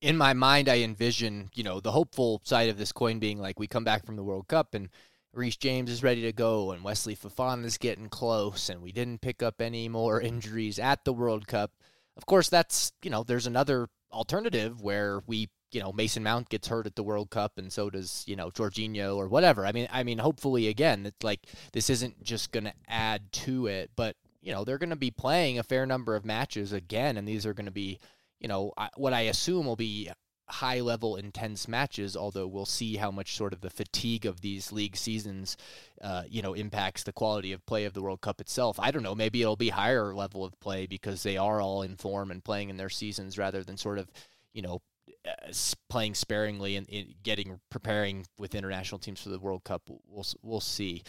[0.00, 3.58] In my mind, I envision, you know, the hopeful side of this coin being like
[3.58, 4.88] we come back from the World Cup and
[5.32, 9.20] Reece James is ready to go, and Wesley Fofana is getting close, and we didn't
[9.20, 11.72] pick up any more injuries at the World Cup.
[12.16, 16.68] Of course, that's you know, there's another alternative where we you know Mason Mount gets
[16.68, 19.66] hurt at the World Cup, and so does you know Jorginho or whatever.
[19.66, 23.66] I mean, I mean, hopefully again, it's like this isn't just going to add to
[23.66, 27.16] it, but you know they're going to be playing a fair number of matches again,
[27.16, 27.98] and these are going to be
[28.40, 30.10] you know what I assume will be
[30.50, 34.72] high level intense matches although we'll see how much sort of the fatigue of these
[34.72, 35.58] league seasons
[36.00, 39.02] uh, you know impacts the quality of play of the world cup itself i don't
[39.02, 42.44] know maybe it'll be higher level of play because they are all in form and
[42.44, 44.10] playing in their seasons rather than sort of
[44.54, 44.80] you know
[45.26, 45.52] uh,
[45.88, 49.82] playing sparingly and, and, getting preparing with international teams for the World Cup.
[50.06, 51.02] We'll we'll see,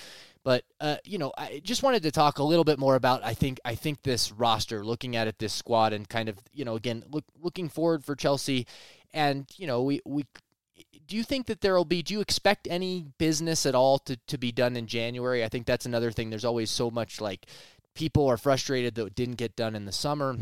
[0.43, 3.23] but uh, you know, I just wanted to talk a little bit more about.
[3.23, 6.65] I think I think this roster, looking at it, this squad, and kind of you
[6.65, 8.65] know, again, look looking forward for Chelsea,
[9.13, 10.25] and you know, we we.
[11.05, 12.01] Do you think that there will be?
[12.01, 15.43] Do you expect any business at all to, to be done in January?
[15.43, 16.29] I think that's another thing.
[16.29, 17.47] There's always so much like
[17.95, 20.37] people are frustrated that it didn't get done in the summer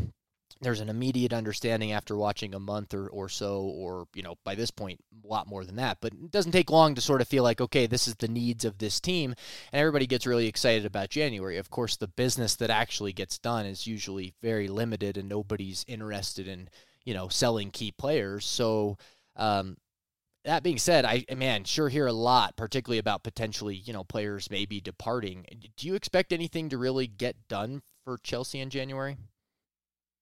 [0.60, 4.54] there's an immediate understanding after watching a month or, or so, or, you know, by
[4.54, 5.98] this point, a lot more than that.
[6.00, 8.64] But it doesn't take long to sort of feel like, okay, this is the needs
[8.64, 9.34] of this team.
[9.72, 11.58] And everybody gets really excited about January.
[11.58, 16.48] Of course, the business that actually gets done is usually very limited and nobody's interested
[16.48, 16.68] in,
[17.04, 18.44] you know, selling key players.
[18.44, 18.98] So,
[19.36, 19.76] um,
[20.44, 24.50] that being said, I man sure hear a lot, particularly about potentially you know players
[24.50, 25.44] maybe departing.
[25.76, 29.16] Do you expect anything to really get done for Chelsea in January?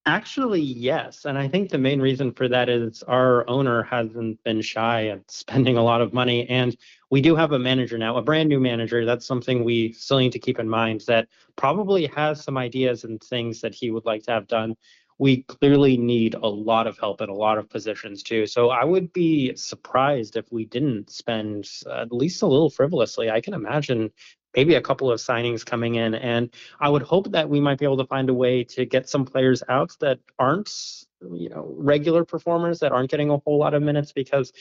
[0.09, 1.25] Actually, yes.
[1.25, 5.29] And I think the main reason for that is our owner hasn't been shy at
[5.29, 6.49] spending a lot of money.
[6.49, 6.77] And
[7.11, 9.05] we do have a manager now, a brand new manager.
[9.05, 13.21] That's something we still need to keep in mind that probably has some ideas and
[13.21, 14.77] things that he would like to have done.
[15.19, 18.47] We clearly need a lot of help in a lot of positions too.
[18.47, 23.29] So I would be surprised if we didn't spend at least a little frivolously.
[23.29, 24.11] I can imagine
[24.57, 26.15] maybe a couple of signings coming in.
[26.15, 29.09] And I would hope that we might be able to find a way to get
[29.09, 30.73] some players out that aren't,
[31.21, 34.53] you know, regular performers that aren't getting a whole lot of minutes because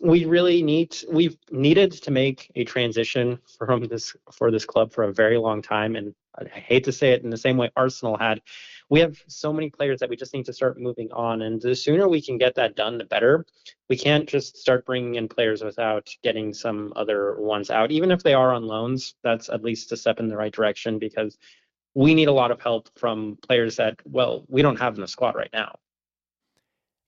[0.00, 5.04] we really need we've needed to make a transition from this for this club for
[5.04, 8.16] a very long time and I hate to say it in the same way Arsenal
[8.16, 8.40] had
[8.90, 11.42] we have so many players that we just need to start moving on.
[11.42, 13.46] And the sooner we can get that done, the better.
[13.88, 17.90] We can't just start bringing in players without getting some other ones out.
[17.90, 20.98] Even if they are on loans, that's at least a step in the right direction
[20.98, 21.38] because
[21.94, 25.08] we need a lot of help from players that, well, we don't have in the
[25.08, 25.76] squad right now.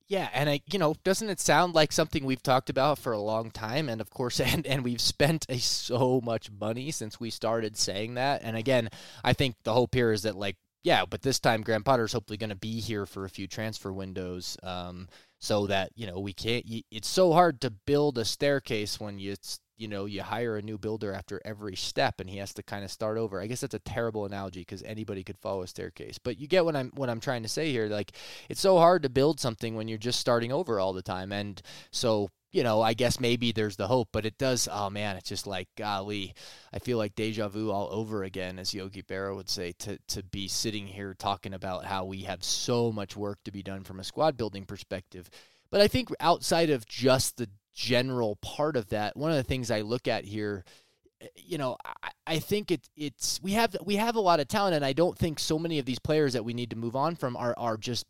[0.09, 3.19] Yeah, and I, you know, doesn't it sound like something we've talked about for a
[3.19, 3.89] long time?
[3.89, 8.15] And of course, and and we've spent a, so much money since we started saying
[8.15, 8.43] that.
[8.43, 8.89] And again,
[9.25, 12.37] I think the hope here is that like yeah, but this time Graham Potter's hopefully
[12.37, 15.09] going to be here for a few transfer windows, um,
[15.41, 16.65] so that you know we can't.
[16.93, 19.35] It's so hard to build a staircase when you
[19.77, 22.85] you know you hire a new builder after every step, and he has to kind
[22.85, 23.41] of start over.
[23.41, 26.65] I guess that's a terrible analogy because anybody could follow a staircase, but you get
[26.65, 27.87] what I'm what I'm trying to say here.
[27.87, 28.13] Like
[28.49, 31.61] it's so hard to build something when you're just starting over all the time, and
[31.91, 34.67] so you know, I guess maybe there's the hope, but it does.
[34.73, 36.35] Oh man, it's just like golly,
[36.73, 39.73] I feel like deja vu all over again, as Yogi Berra would say.
[39.81, 43.63] To to be sitting here talking about how we have so much work to be
[43.63, 45.29] done from a squad building perspective,
[45.71, 49.71] but I think outside of just the general part of that, one of the things
[49.71, 50.65] I look at here
[51.35, 54.75] you know, I, I think it, it's we have we have a lot of talent,
[54.75, 57.17] and I don't think so many of these players that we need to move on
[57.17, 58.05] from are are just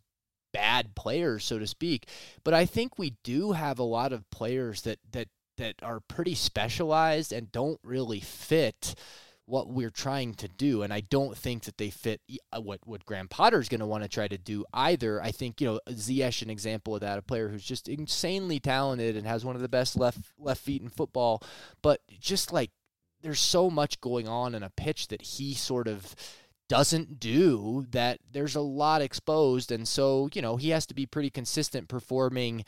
[0.52, 2.08] bad players, so to speak.
[2.42, 6.34] But I think we do have a lot of players that that that are pretty
[6.34, 8.94] specialized and don't really fit
[9.46, 10.82] what we're trying to do.
[10.82, 12.20] And I don't think that they fit
[12.52, 15.22] uh, what, what Graham Potter's going to want to try to do either.
[15.22, 19.16] I think, you know, Ziyech, an example of that, a player who's just insanely talented
[19.16, 21.42] and has one of the best left left feet in football,
[21.80, 22.70] but just like
[23.22, 26.14] there's so much going on in a pitch that he sort of
[26.68, 31.06] doesn't do that there's a lot exposed and so you know he has to be
[31.06, 32.64] pretty consistent performing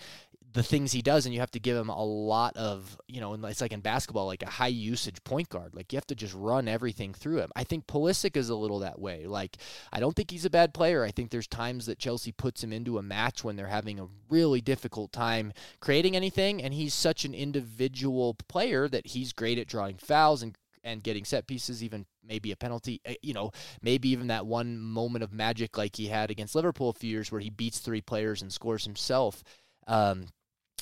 [0.52, 3.34] the things he does and you have to give him a lot of you know
[3.44, 6.34] it's like in basketball like a high usage point guard like you have to just
[6.34, 7.50] run everything through him.
[7.54, 9.56] I think Pulisic is a little that way like
[9.92, 11.04] i don't think he's a bad player.
[11.04, 14.08] I think there's times that chelsea puts him into a match when they're having a
[14.30, 19.68] really difficult time creating anything and he's such an individual player that he's great at
[19.68, 23.50] drawing fouls and and getting set pieces, even maybe a penalty, eh, you know,
[23.82, 27.30] maybe even that one moment of magic like he had against Liverpool a few years
[27.30, 29.42] where he beats three players and scores himself.
[29.86, 30.26] Um,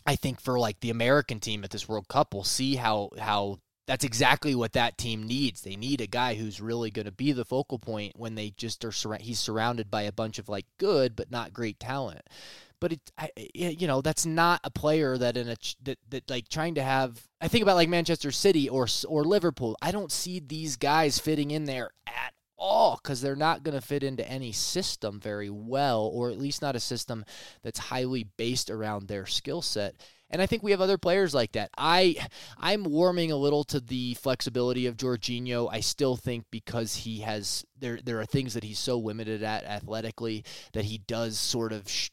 [0.06, 3.58] I think for like the American team at this World Cup, we'll see how how
[3.86, 5.62] that's exactly what that team needs.
[5.62, 8.84] They need a guy who's really going to be the focal point when they just
[8.84, 12.22] are sur- he's surrounded by a bunch of like good but not great talent
[12.80, 16.48] but it, I, you know, that's not a player that in a that, that like
[16.48, 17.26] trying to have.
[17.40, 19.76] I think about like Manchester City or or Liverpool.
[19.82, 23.86] I don't see these guys fitting in there at all because they're not going to
[23.86, 27.24] fit into any system very well, or at least not a system
[27.62, 29.94] that's highly based around their skill set.
[30.28, 31.70] And I think we have other players like that.
[31.78, 32.16] I
[32.58, 35.68] I'm warming a little to the flexibility of Jorginho.
[35.70, 39.64] I still think because he has there there are things that he's so limited at
[39.64, 42.10] athletically that he does sort of sh-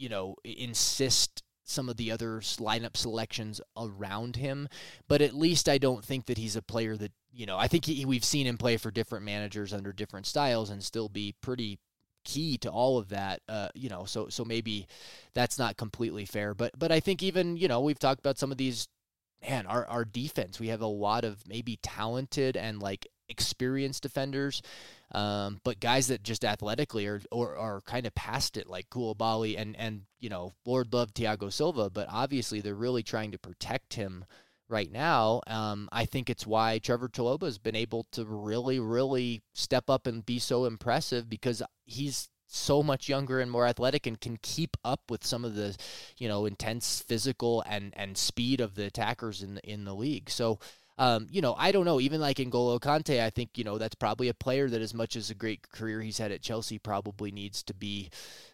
[0.00, 4.68] you know, insist some of the other lineup selections around him.
[5.08, 7.58] But at least I don't think that he's a player that you know.
[7.58, 11.08] I think he, we've seen him play for different managers under different styles and still
[11.08, 11.78] be pretty
[12.24, 13.40] key to all of that.
[13.48, 14.86] Uh, you know, so so maybe
[15.34, 16.54] that's not completely fair.
[16.54, 18.88] But but I think even you know we've talked about some of these.
[19.48, 20.60] Man, our our defense.
[20.60, 24.60] We have a lot of maybe talented and like experienced defenders
[25.12, 29.58] um, but guys that just athletically are or are kind of past it, like Koulibaly
[29.58, 33.94] and and you know Lord love Thiago Silva, but obviously they're really trying to protect
[33.94, 34.24] him
[34.68, 35.40] right now.
[35.48, 40.06] Um, I think it's why Trevor Chalobah has been able to really, really step up
[40.06, 44.76] and be so impressive because he's so much younger and more athletic and can keep
[44.84, 45.76] up with some of the,
[46.18, 50.30] you know, intense physical and and speed of the attackers in in the league.
[50.30, 50.60] So
[51.00, 51.98] um, you know, I don't know.
[51.98, 55.16] Even like N'Golo Kante, I think you know that's probably a player that, as much
[55.16, 58.10] as a great career he's had at Chelsea, probably needs to be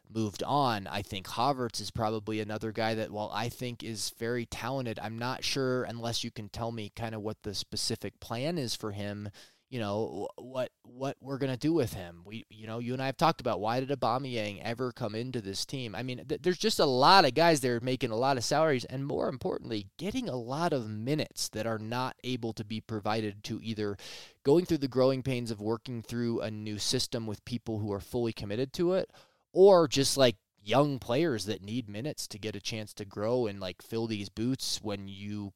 [0.08, 0.86] moved on.
[0.86, 5.18] I think Havertz is probably another guy that, while I think is very talented, I'm
[5.18, 8.92] not sure unless you can tell me kind of what the specific plan is for
[8.92, 9.28] him
[9.68, 12.22] you know what what we're gonna do with him.
[12.24, 15.40] We you know you and I have talked about why did Aubameyang ever come into
[15.40, 15.94] this team?
[15.94, 18.84] I mean, th- there's just a lot of guys there making a lot of salaries,
[18.84, 23.42] and more importantly, getting a lot of minutes that are not able to be provided
[23.44, 23.96] to either
[24.44, 28.00] going through the growing pains of working through a new system with people who are
[28.00, 29.10] fully committed to it,
[29.52, 33.60] or just like young players that need minutes to get a chance to grow and
[33.60, 35.52] like fill these boots when you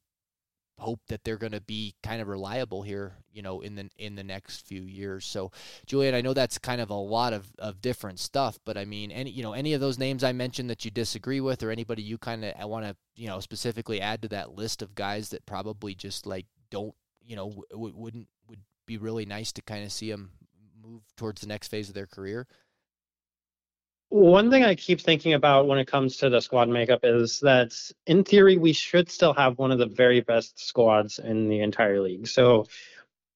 [0.81, 4.15] hope that they're going to be kind of reliable here, you know, in the in
[4.15, 5.25] the next few years.
[5.25, 5.51] So,
[5.85, 9.11] Julian, I know that's kind of a lot of, of different stuff, but I mean,
[9.11, 12.01] any you know, any of those names I mentioned that you disagree with, or anybody
[12.01, 15.29] you kind of I want to you know specifically add to that list of guys
[15.29, 19.85] that probably just like don't you know w- wouldn't would be really nice to kind
[19.85, 20.31] of see them
[20.81, 22.47] move towards the next phase of their career.
[24.11, 27.71] One thing I keep thinking about when it comes to the squad makeup is that
[28.05, 32.01] in theory, we should still have one of the very best squads in the entire
[32.01, 32.27] league.
[32.27, 32.67] So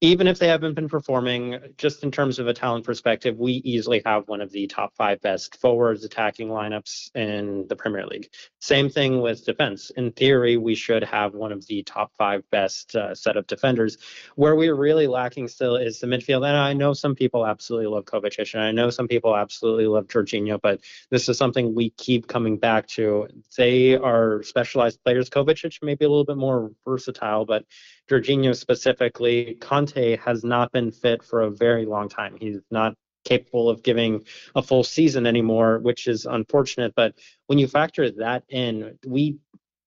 [0.01, 4.01] even if they haven't been performing, just in terms of a talent perspective, we easily
[4.05, 8.27] have one of the top five best forwards attacking lineups in the Premier League.
[8.59, 9.91] Same thing with defense.
[9.95, 13.97] In theory, we should have one of the top five best uh, set of defenders.
[14.35, 16.45] Where we're really lacking still is the midfield.
[16.45, 20.07] And I know some people absolutely love Kovacic, and I know some people absolutely love
[20.07, 23.27] Jorginho, but this is something we keep coming back to.
[23.57, 25.29] They are specialized players.
[25.29, 27.63] Kovacic may be a little bit more versatile, but
[28.09, 32.37] Jorginho specifically, Kante has not been fit for a very long time.
[32.39, 34.23] He's not capable of giving
[34.55, 36.93] a full season anymore, which is unfortunate.
[36.95, 37.15] But
[37.47, 39.37] when you factor that in, we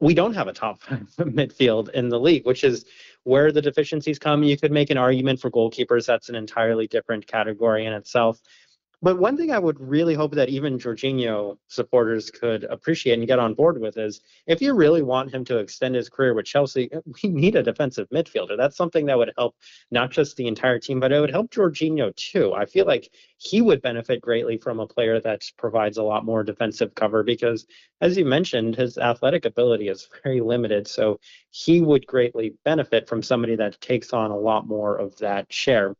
[0.00, 0.80] we don't have a top
[1.18, 2.84] midfield in the league, which is
[3.24, 4.42] where the deficiencies come.
[4.42, 6.06] You could make an argument for goalkeepers.
[6.06, 8.40] That's an entirely different category in itself.
[9.00, 13.38] But one thing I would really hope that even Jorginho supporters could appreciate and get
[13.38, 16.90] on board with is if you really want him to extend his career with Chelsea,
[17.22, 18.56] we need a defensive midfielder.
[18.56, 19.54] That's something that would help
[19.92, 22.54] not just the entire team, but it would help Jorginho too.
[22.54, 26.42] I feel like he would benefit greatly from a player that provides a lot more
[26.42, 27.66] defensive cover because,
[28.00, 30.88] as you mentioned, his athletic ability is very limited.
[30.88, 31.20] So
[31.50, 35.94] he would greatly benefit from somebody that takes on a lot more of that share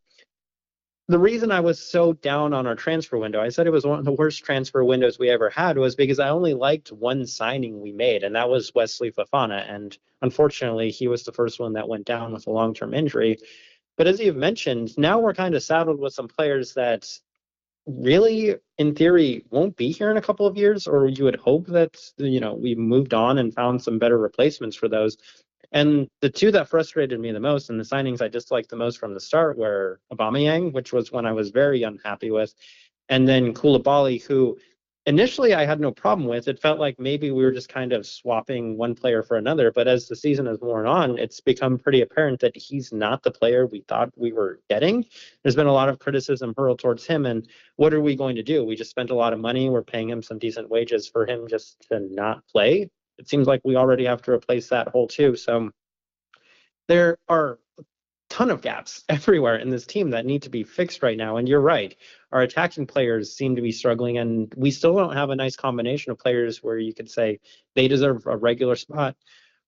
[1.09, 3.99] the reason I was so down on our transfer window, I said it was one
[3.99, 7.81] of the worst transfer windows we ever had, was because I only liked one signing
[7.81, 9.65] we made, and that was Wesley Fofana.
[9.73, 13.39] And unfortunately, he was the first one that went down with a long term injury.
[13.97, 17.09] But as you've mentioned, now we're kind of saddled with some players that
[17.87, 21.67] really, in theory, won't be here in a couple of years, or you would hope
[21.69, 25.17] that, you know, we moved on and found some better replacements for those.
[25.73, 28.99] And the two that frustrated me the most and the signings I disliked the most
[28.99, 32.55] from the start were Aubameyang, which was one I was very unhappy with,
[33.09, 34.59] and then Koulibaly, who
[35.09, 36.49] initially I had no problem with.
[36.49, 39.73] It felt like maybe we were just kind of swapping one player for another.
[39.73, 43.31] But as the season has worn on, it's become pretty apparent that he's not the
[43.31, 45.07] player we thought we were getting.
[45.43, 47.25] There's been a lot of criticism hurled towards him.
[47.25, 48.65] And what are we going to do?
[48.65, 49.71] We just spent a lot of money.
[49.71, 53.61] We're paying him some decent wages for him just to not play it seems like
[53.65, 55.37] we already have to replace that hole too.
[55.37, 55.71] So
[56.87, 57.83] there are a
[58.31, 61.37] ton of gaps everywhere in this team that need to be fixed right now.
[61.37, 61.95] And you're right,
[62.33, 66.13] our attacking players seem to be struggling, and we still don't have a nice combination
[66.13, 67.41] of players where you could say
[67.75, 69.17] they deserve a regular spot.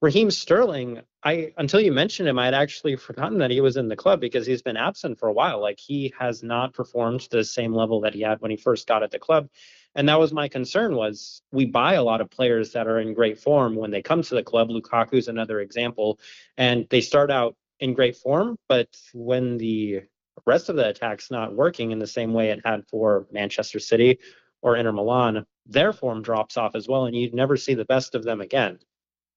[0.03, 3.89] Raheem Sterling, I until you mentioned him, I had actually forgotten that he was in
[3.89, 5.61] the club because he's been absent for a while.
[5.61, 8.87] Like he has not performed to the same level that he had when he first
[8.87, 9.51] got at the club
[9.95, 13.15] and that was my concern was we buy a lot of players that are in
[13.15, 14.71] great form when they come to the club.
[14.71, 16.21] Lukaku's another example.
[16.57, 20.03] And they start out in great form but when the
[20.47, 24.19] rest of the attack's not working in the same way it had for manchester city
[24.63, 28.15] or inter milan their form drops off as well and you never see the best
[28.15, 28.79] of them again.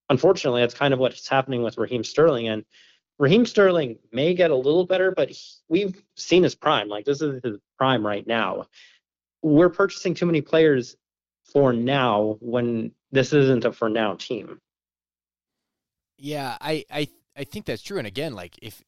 [0.10, 2.64] Unfortunately that's kind of what's happening with raheem sterling and
[3.20, 6.89] Raheem Sterling may get a little better, but he, we've seen his prime.
[6.89, 8.66] Like this is his prime right now
[9.44, 10.96] we're purchasing too many players
[11.44, 14.60] for now when this isn't a for now team.
[16.18, 17.98] Yeah, I I I think that's true.
[17.98, 18.82] And again, like if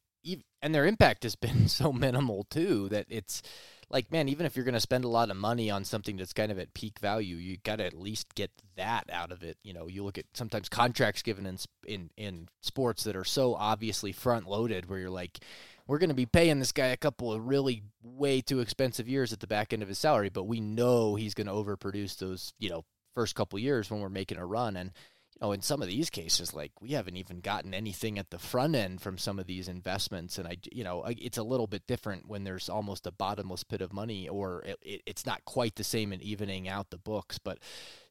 [0.62, 3.44] and their impact has been so minimal too that it's
[3.90, 6.34] like man, even if you're going to spend a lot of money on something that's
[6.34, 9.58] kind of at peak value, you got to at least get that out of it.
[9.64, 13.54] You know, you look at sometimes contracts given in in in sports that are so
[13.54, 15.40] obviously front loaded, where you're like
[15.88, 19.32] we're going to be paying this guy a couple of really way too expensive years
[19.32, 22.54] at the back end of his salary, but we know he's going to overproduce those,
[22.60, 22.84] you know,
[23.14, 24.76] first couple years when we're making a run.
[24.76, 24.92] And,
[25.32, 28.40] you know, in some of these cases, like we haven't even gotten anything at the
[28.40, 30.38] front end from some of these investments.
[30.38, 33.82] And I, you know, it's a little bit different when there's almost a bottomless pit
[33.82, 37.38] of money or it, it, it's not quite the same in evening out the books,
[37.38, 37.60] but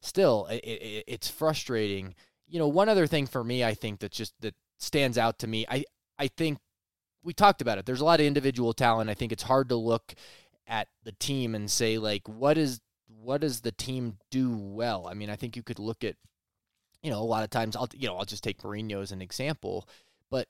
[0.01, 2.15] still it, it's frustrating.
[2.47, 5.47] You know, one other thing for me, I think that just, that stands out to
[5.47, 5.83] me, I,
[6.17, 6.59] I think
[7.25, 7.85] we talked about it.
[7.85, 9.09] There's a lot of individual talent.
[9.09, 10.13] I think it's hard to look
[10.67, 15.07] at the team and say like what is what does the team do well?
[15.07, 16.15] I mean, I think you could look at
[17.01, 19.21] you know, a lot of times I'll you know, I'll just take Mourinho as an
[19.21, 19.89] example,
[20.29, 20.47] but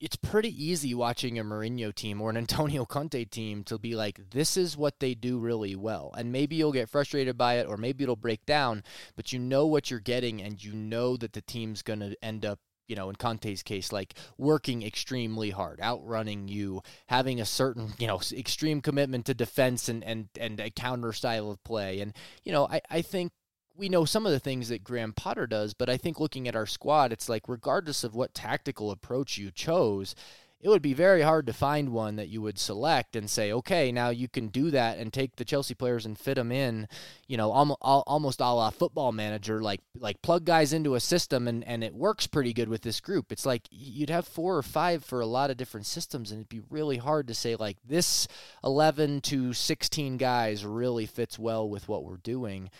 [0.00, 4.30] it's pretty easy watching a Mourinho team or an Antonio Conte team to be like,
[4.30, 6.14] this is what they do really well.
[6.16, 8.84] And maybe you'll get frustrated by it or maybe it'll break down,
[9.16, 12.46] but you know what you're getting and you know that the team's going to end
[12.46, 17.92] up you know, in Conte's case, like working extremely hard, outrunning you, having a certain,
[17.98, 22.00] you know, extreme commitment to defense and and and a counter style of play.
[22.00, 22.14] And
[22.44, 23.32] you know, I I think
[23.76, 26.56] we know some of the things that Graham Potter does, but I think looking at
[26.56, 30.16] our squad, it's like regardless of what tactical approach you chose,
[30.60, 33.92] it would be very hard to find one that you would select and say, okay,
[33.92, 36.88] now you can do that and take the Chelsea players and fit them in,
[37.28, 41.62] you know, almost, a la football manager, like like plug guys into a system and,
[41.64, 43.30] and it works pretty good with this group.
[43.30, 46.48] It's like you'd have four or five for a lot of different systems and it'd
[46.48, 48.26] be really hard to say like this
[48.64, 52.70] 11 to 16 guys really fits well with what we're doing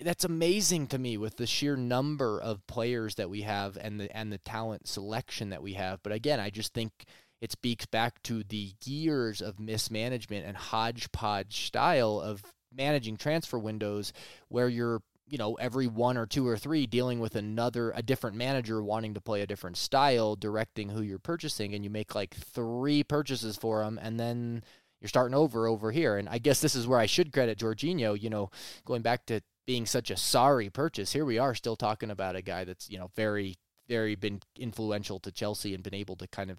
[0.00, 4.16] that's amazing to me with the sheer number of players that we have and the
[4.16, 6.02] and the talent selection that we have.
[6.02, 7.04] But again, I just think
[7.40, 12.42] it speaks back to the years of mismanagement and hodgepodge style of
[12.74, 14.12] managing transfer windows
[14.48, 18.36] where you're you know every one or two or three dealing with another a different
[18.36, 22.34] manager wanting to play a different style directing who you're purchasing and you make like
[22.34, 24.62] three purchases for them and then
[25.04, 26.16] you're starting over over here.
[26.16, 28.50] And I guess this is where I should credit Jorginho, you know,
[28.86, 31.12] going back to being such a sorry purchase.
[31.12, 33.56] Here we are still talking about a guy that's, you know, very,
[33.88, 36.58] very been influential to Chelsea and been able to kind of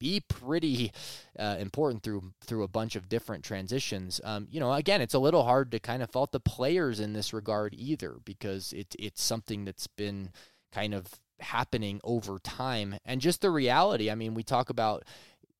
[0.00, 0.92] be pretty
[1.38, 4.20] uh, important through through a bunch of different transitions.
[4.24, 7.12] Um, you know, again, it's a little hard to kind of fault the players in
[7.12, 10.30] this regard either because it, it's something that's been
[10.72, 11.06] kind of
[11.40, 14.10] happening over time and just the reality.
[14.10, 15.04] I mean, we talk about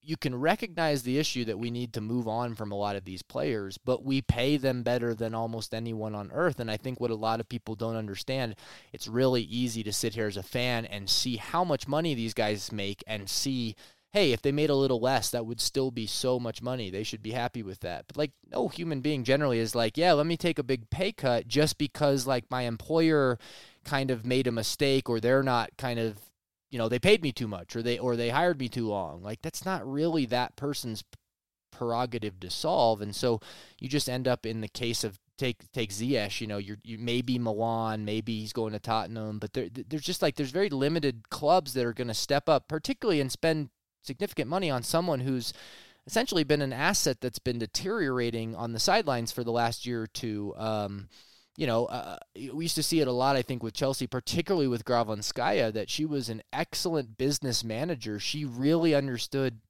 [0.04, 3.04] you can recognize the issue that we need to move on from a lot of
[3.04, 6.60] these players, but we pay them better than almost anyone on earth.
[6.60, 8.56] And I think what a lot of people don't understand,
[8.92, 12.34] it's really easy to sit here as a fan and see how much money these
[12.34, 13.74] guys make and see,
[14.12, 16.90] hey, if they made a little less, that would still be so much money.
[16.90, 18.06] They should be happy with that.
[18.06, 21.12] But like no human being generally is like, yeah, let me take a big pay
[21.12, 23.38] cut just because like my employer
[23.84, 26.18] kind of made a mistake or they're not kind of
[26.74, 29.22] you know they paid me too much or they or they hired me too long.
[29.22, 31.04] Like that's not really that person's
[31.70, 33.00] prerogative to solve.
[33.00, 33.40] And so
[33.78, 36.98] you just end up in the case of take take Ziyech you know you're you
[36.98, 41.30] maybe Milan maybe he's going to Tottenham but there, there's just like there's very limited
[41.30, 43.68] clubs that are going to step up particularly and spend
[44.02, 45.52] significant money on someone who's
[46.08, 50.06] essentially been an asset that's been deteriorating on the sidelines for the last year or
[50.06, 50.54] two.
[50.56, 51.08] Um,
[51.56, 52.18] you know, uh,
[52.52, 55.88] we used to see it a lot, I think, with Chelsea, particularly with Granovskaia, that
[55.88, 58.18] she was an excellent business manager.
[58.18, 59.60] She really understood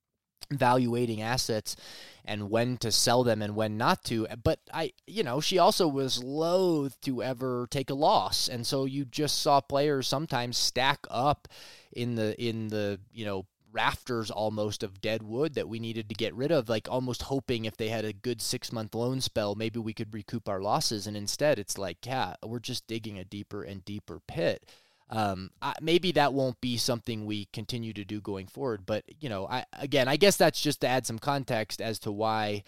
[0.51, 1.76] valuating assets
[2.24, 4.26] and when to sell them and when not to.
[4.43, 8.87] But I, you know, she also was loath to ever take a loss, and so
[8.87, 11.49] you just saw players sometimes stack up
[11.93, 16.14] in the in the you know rafters almost of dead wood that we needed to
[16.14, 19.55] get rid of, like almost hoping if they had a good six month loan spell,
[19.55, 21.07] maybe we could recoup our losses.
[21.07, 24.64] And instead, it's like, yeah, we're just digging a deeper and deeper pit.
[25.11, 28.87] Um, I, maybe that won't be something we continue to do going forward.
[28.87, 32.12] But you know, I again, I guess that's just to add some context as to
[32.12, 32.62] why.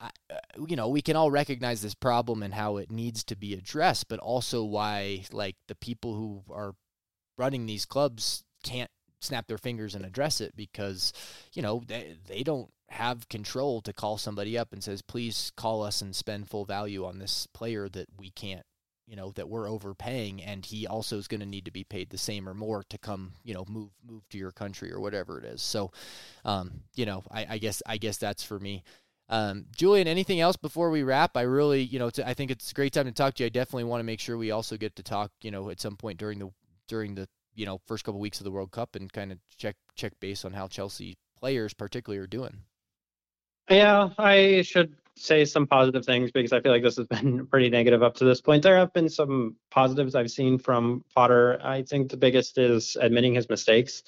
[0.00, 3.36] I, uh, you know, we can all recognize this problem and how it needs to
[3.36, 6.74] be addressed, but also why, like, the people who are
[7.38, 8.90] running these clubs can't
[9.22, 11.12] snap their fingers and address it because
[11.52, 15.82] you know they, they don't have control to call somebody up and says please call
[15.82, 18.66] us and spend full value on this player that we can't
[19.06, 22.10] you know that we're overpaying and he also is going to need to be paid
[22.10, 25.38] the same or more to come you know move move to your country or whatever
[25.38, 25.90] it is so
[26.44, 28.84] um you know i, I guess i guess that's for me
[29.28, 31.38] um, Julian, anything else before we wrap?
[31.38, 33.46] I really, you know, I think it's a great time to talk to you.
[33.46, 35.96] I definitely want to make sure we also get to talk, you know, at some
[35.96, 36.50] point during the
[36.86, 39.38] during the you know first couple of weeks of the World Cup and kind of
[39.56, 42.58] check check base on how Chelsea players particularly are doing.
[43.68, 47.68] Yeah, I should say some positive things because I feel like this has been pretty
[47.68, 48.62] negative up to this point.
[48.62, 51.60] There have been some positives I've seen from Potter.
[51.62, 54.02] I think the biggest is admitting his mistakes.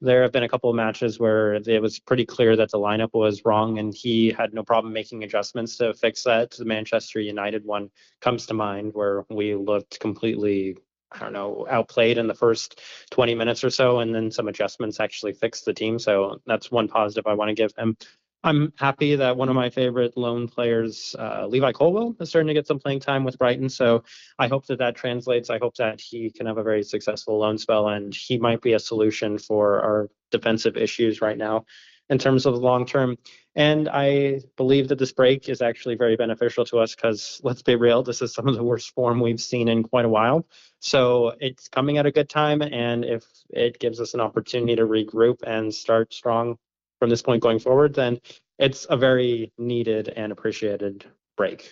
[0.00, 3.14] There have been a couple of matches where it was pretty clear that the lineup
[3.14, 6.50] was wrong, and he had no problem making adjustments to fix that.
[6.50, 7.90] The Manchester United one
[8.20, 10.76] comes to mind where we looked completely
[11.14, 15.00] I don't know, outplayed in the first 20 minutes or so, and then some adjustments
[15.00, 15.98] actually fixed the team.
[15.98, 17.96] So that's one positive I want to give him.
[18.42, 22.54] I'm happy that one of my favorite loan players, uh, Levi Colwill, is starting to
[22.54, 23.70] get some playing time with Brighton.
[23.70, 24.04] So
[24.38, 25.48] I hope that that translates.
[25.48, 28.74] I hope that he can have a very successful loan spell, and he might be
[28.74, 31.64] a solution for our defensive issues right now
[32.10, 33.16] in terms of the long term.
[33.56, 37.76] And I believe that this break is actually very beneficial to us because let's be
[37.76, 40.46] real, this is some of the worst form we've seen in quite a while.
[40.80, 42.62] So it's coming at a good time.
[42.62, 46.58] And if it gives us an opportunity to regroup and start strong
[46.98, 48.18] from this point going forward, then
[48.58, 51.04] it's a very needed and appreciated
[51.36, 51.70] break.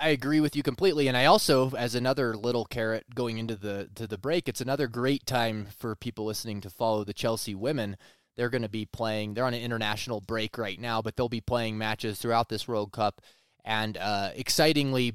[0.00, 3.90] I agree with you completely, and I also, as another little carrot going into the
[3.96, 7.96] to the break, it's another great time for people listening to follow the Chelsea women
[8.38, 9.34] they're going to be playing.
[9.34, 12.92] They're on an international break right now, but they'll be playing matches throughout this World
[12.92, 13.20] Cup
[13.64, 15.12] and uh, excitingly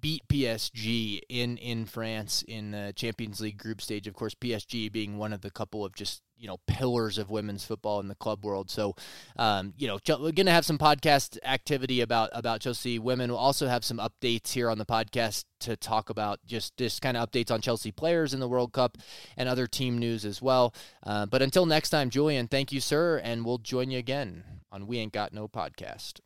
[0.00, 4.06] beat PSG in in France in the Champions League group stage.
[4.06, 7.64] Of course, PSG being one of the couple of just you know pillars of women's
[7.64, 8.70] football in the club world.
[8.70, 8.94] So,
[9.36, 13.30] um, you know, we're gonna have some podcast activity about about Chelsea women.
[13.30, 17.16] We'll also have some updates here on the podcast to talk about just just kind
[17.16, 18.98] of updates on Chelsea players in the World Cup
[19.36, 20.74] and other team news as well.
[21.02, 24.86] Uh, but until next time, Julian, thank you, sir, and we'll join you again on
[24.86, 26.20] We Ain't Got No Podcast.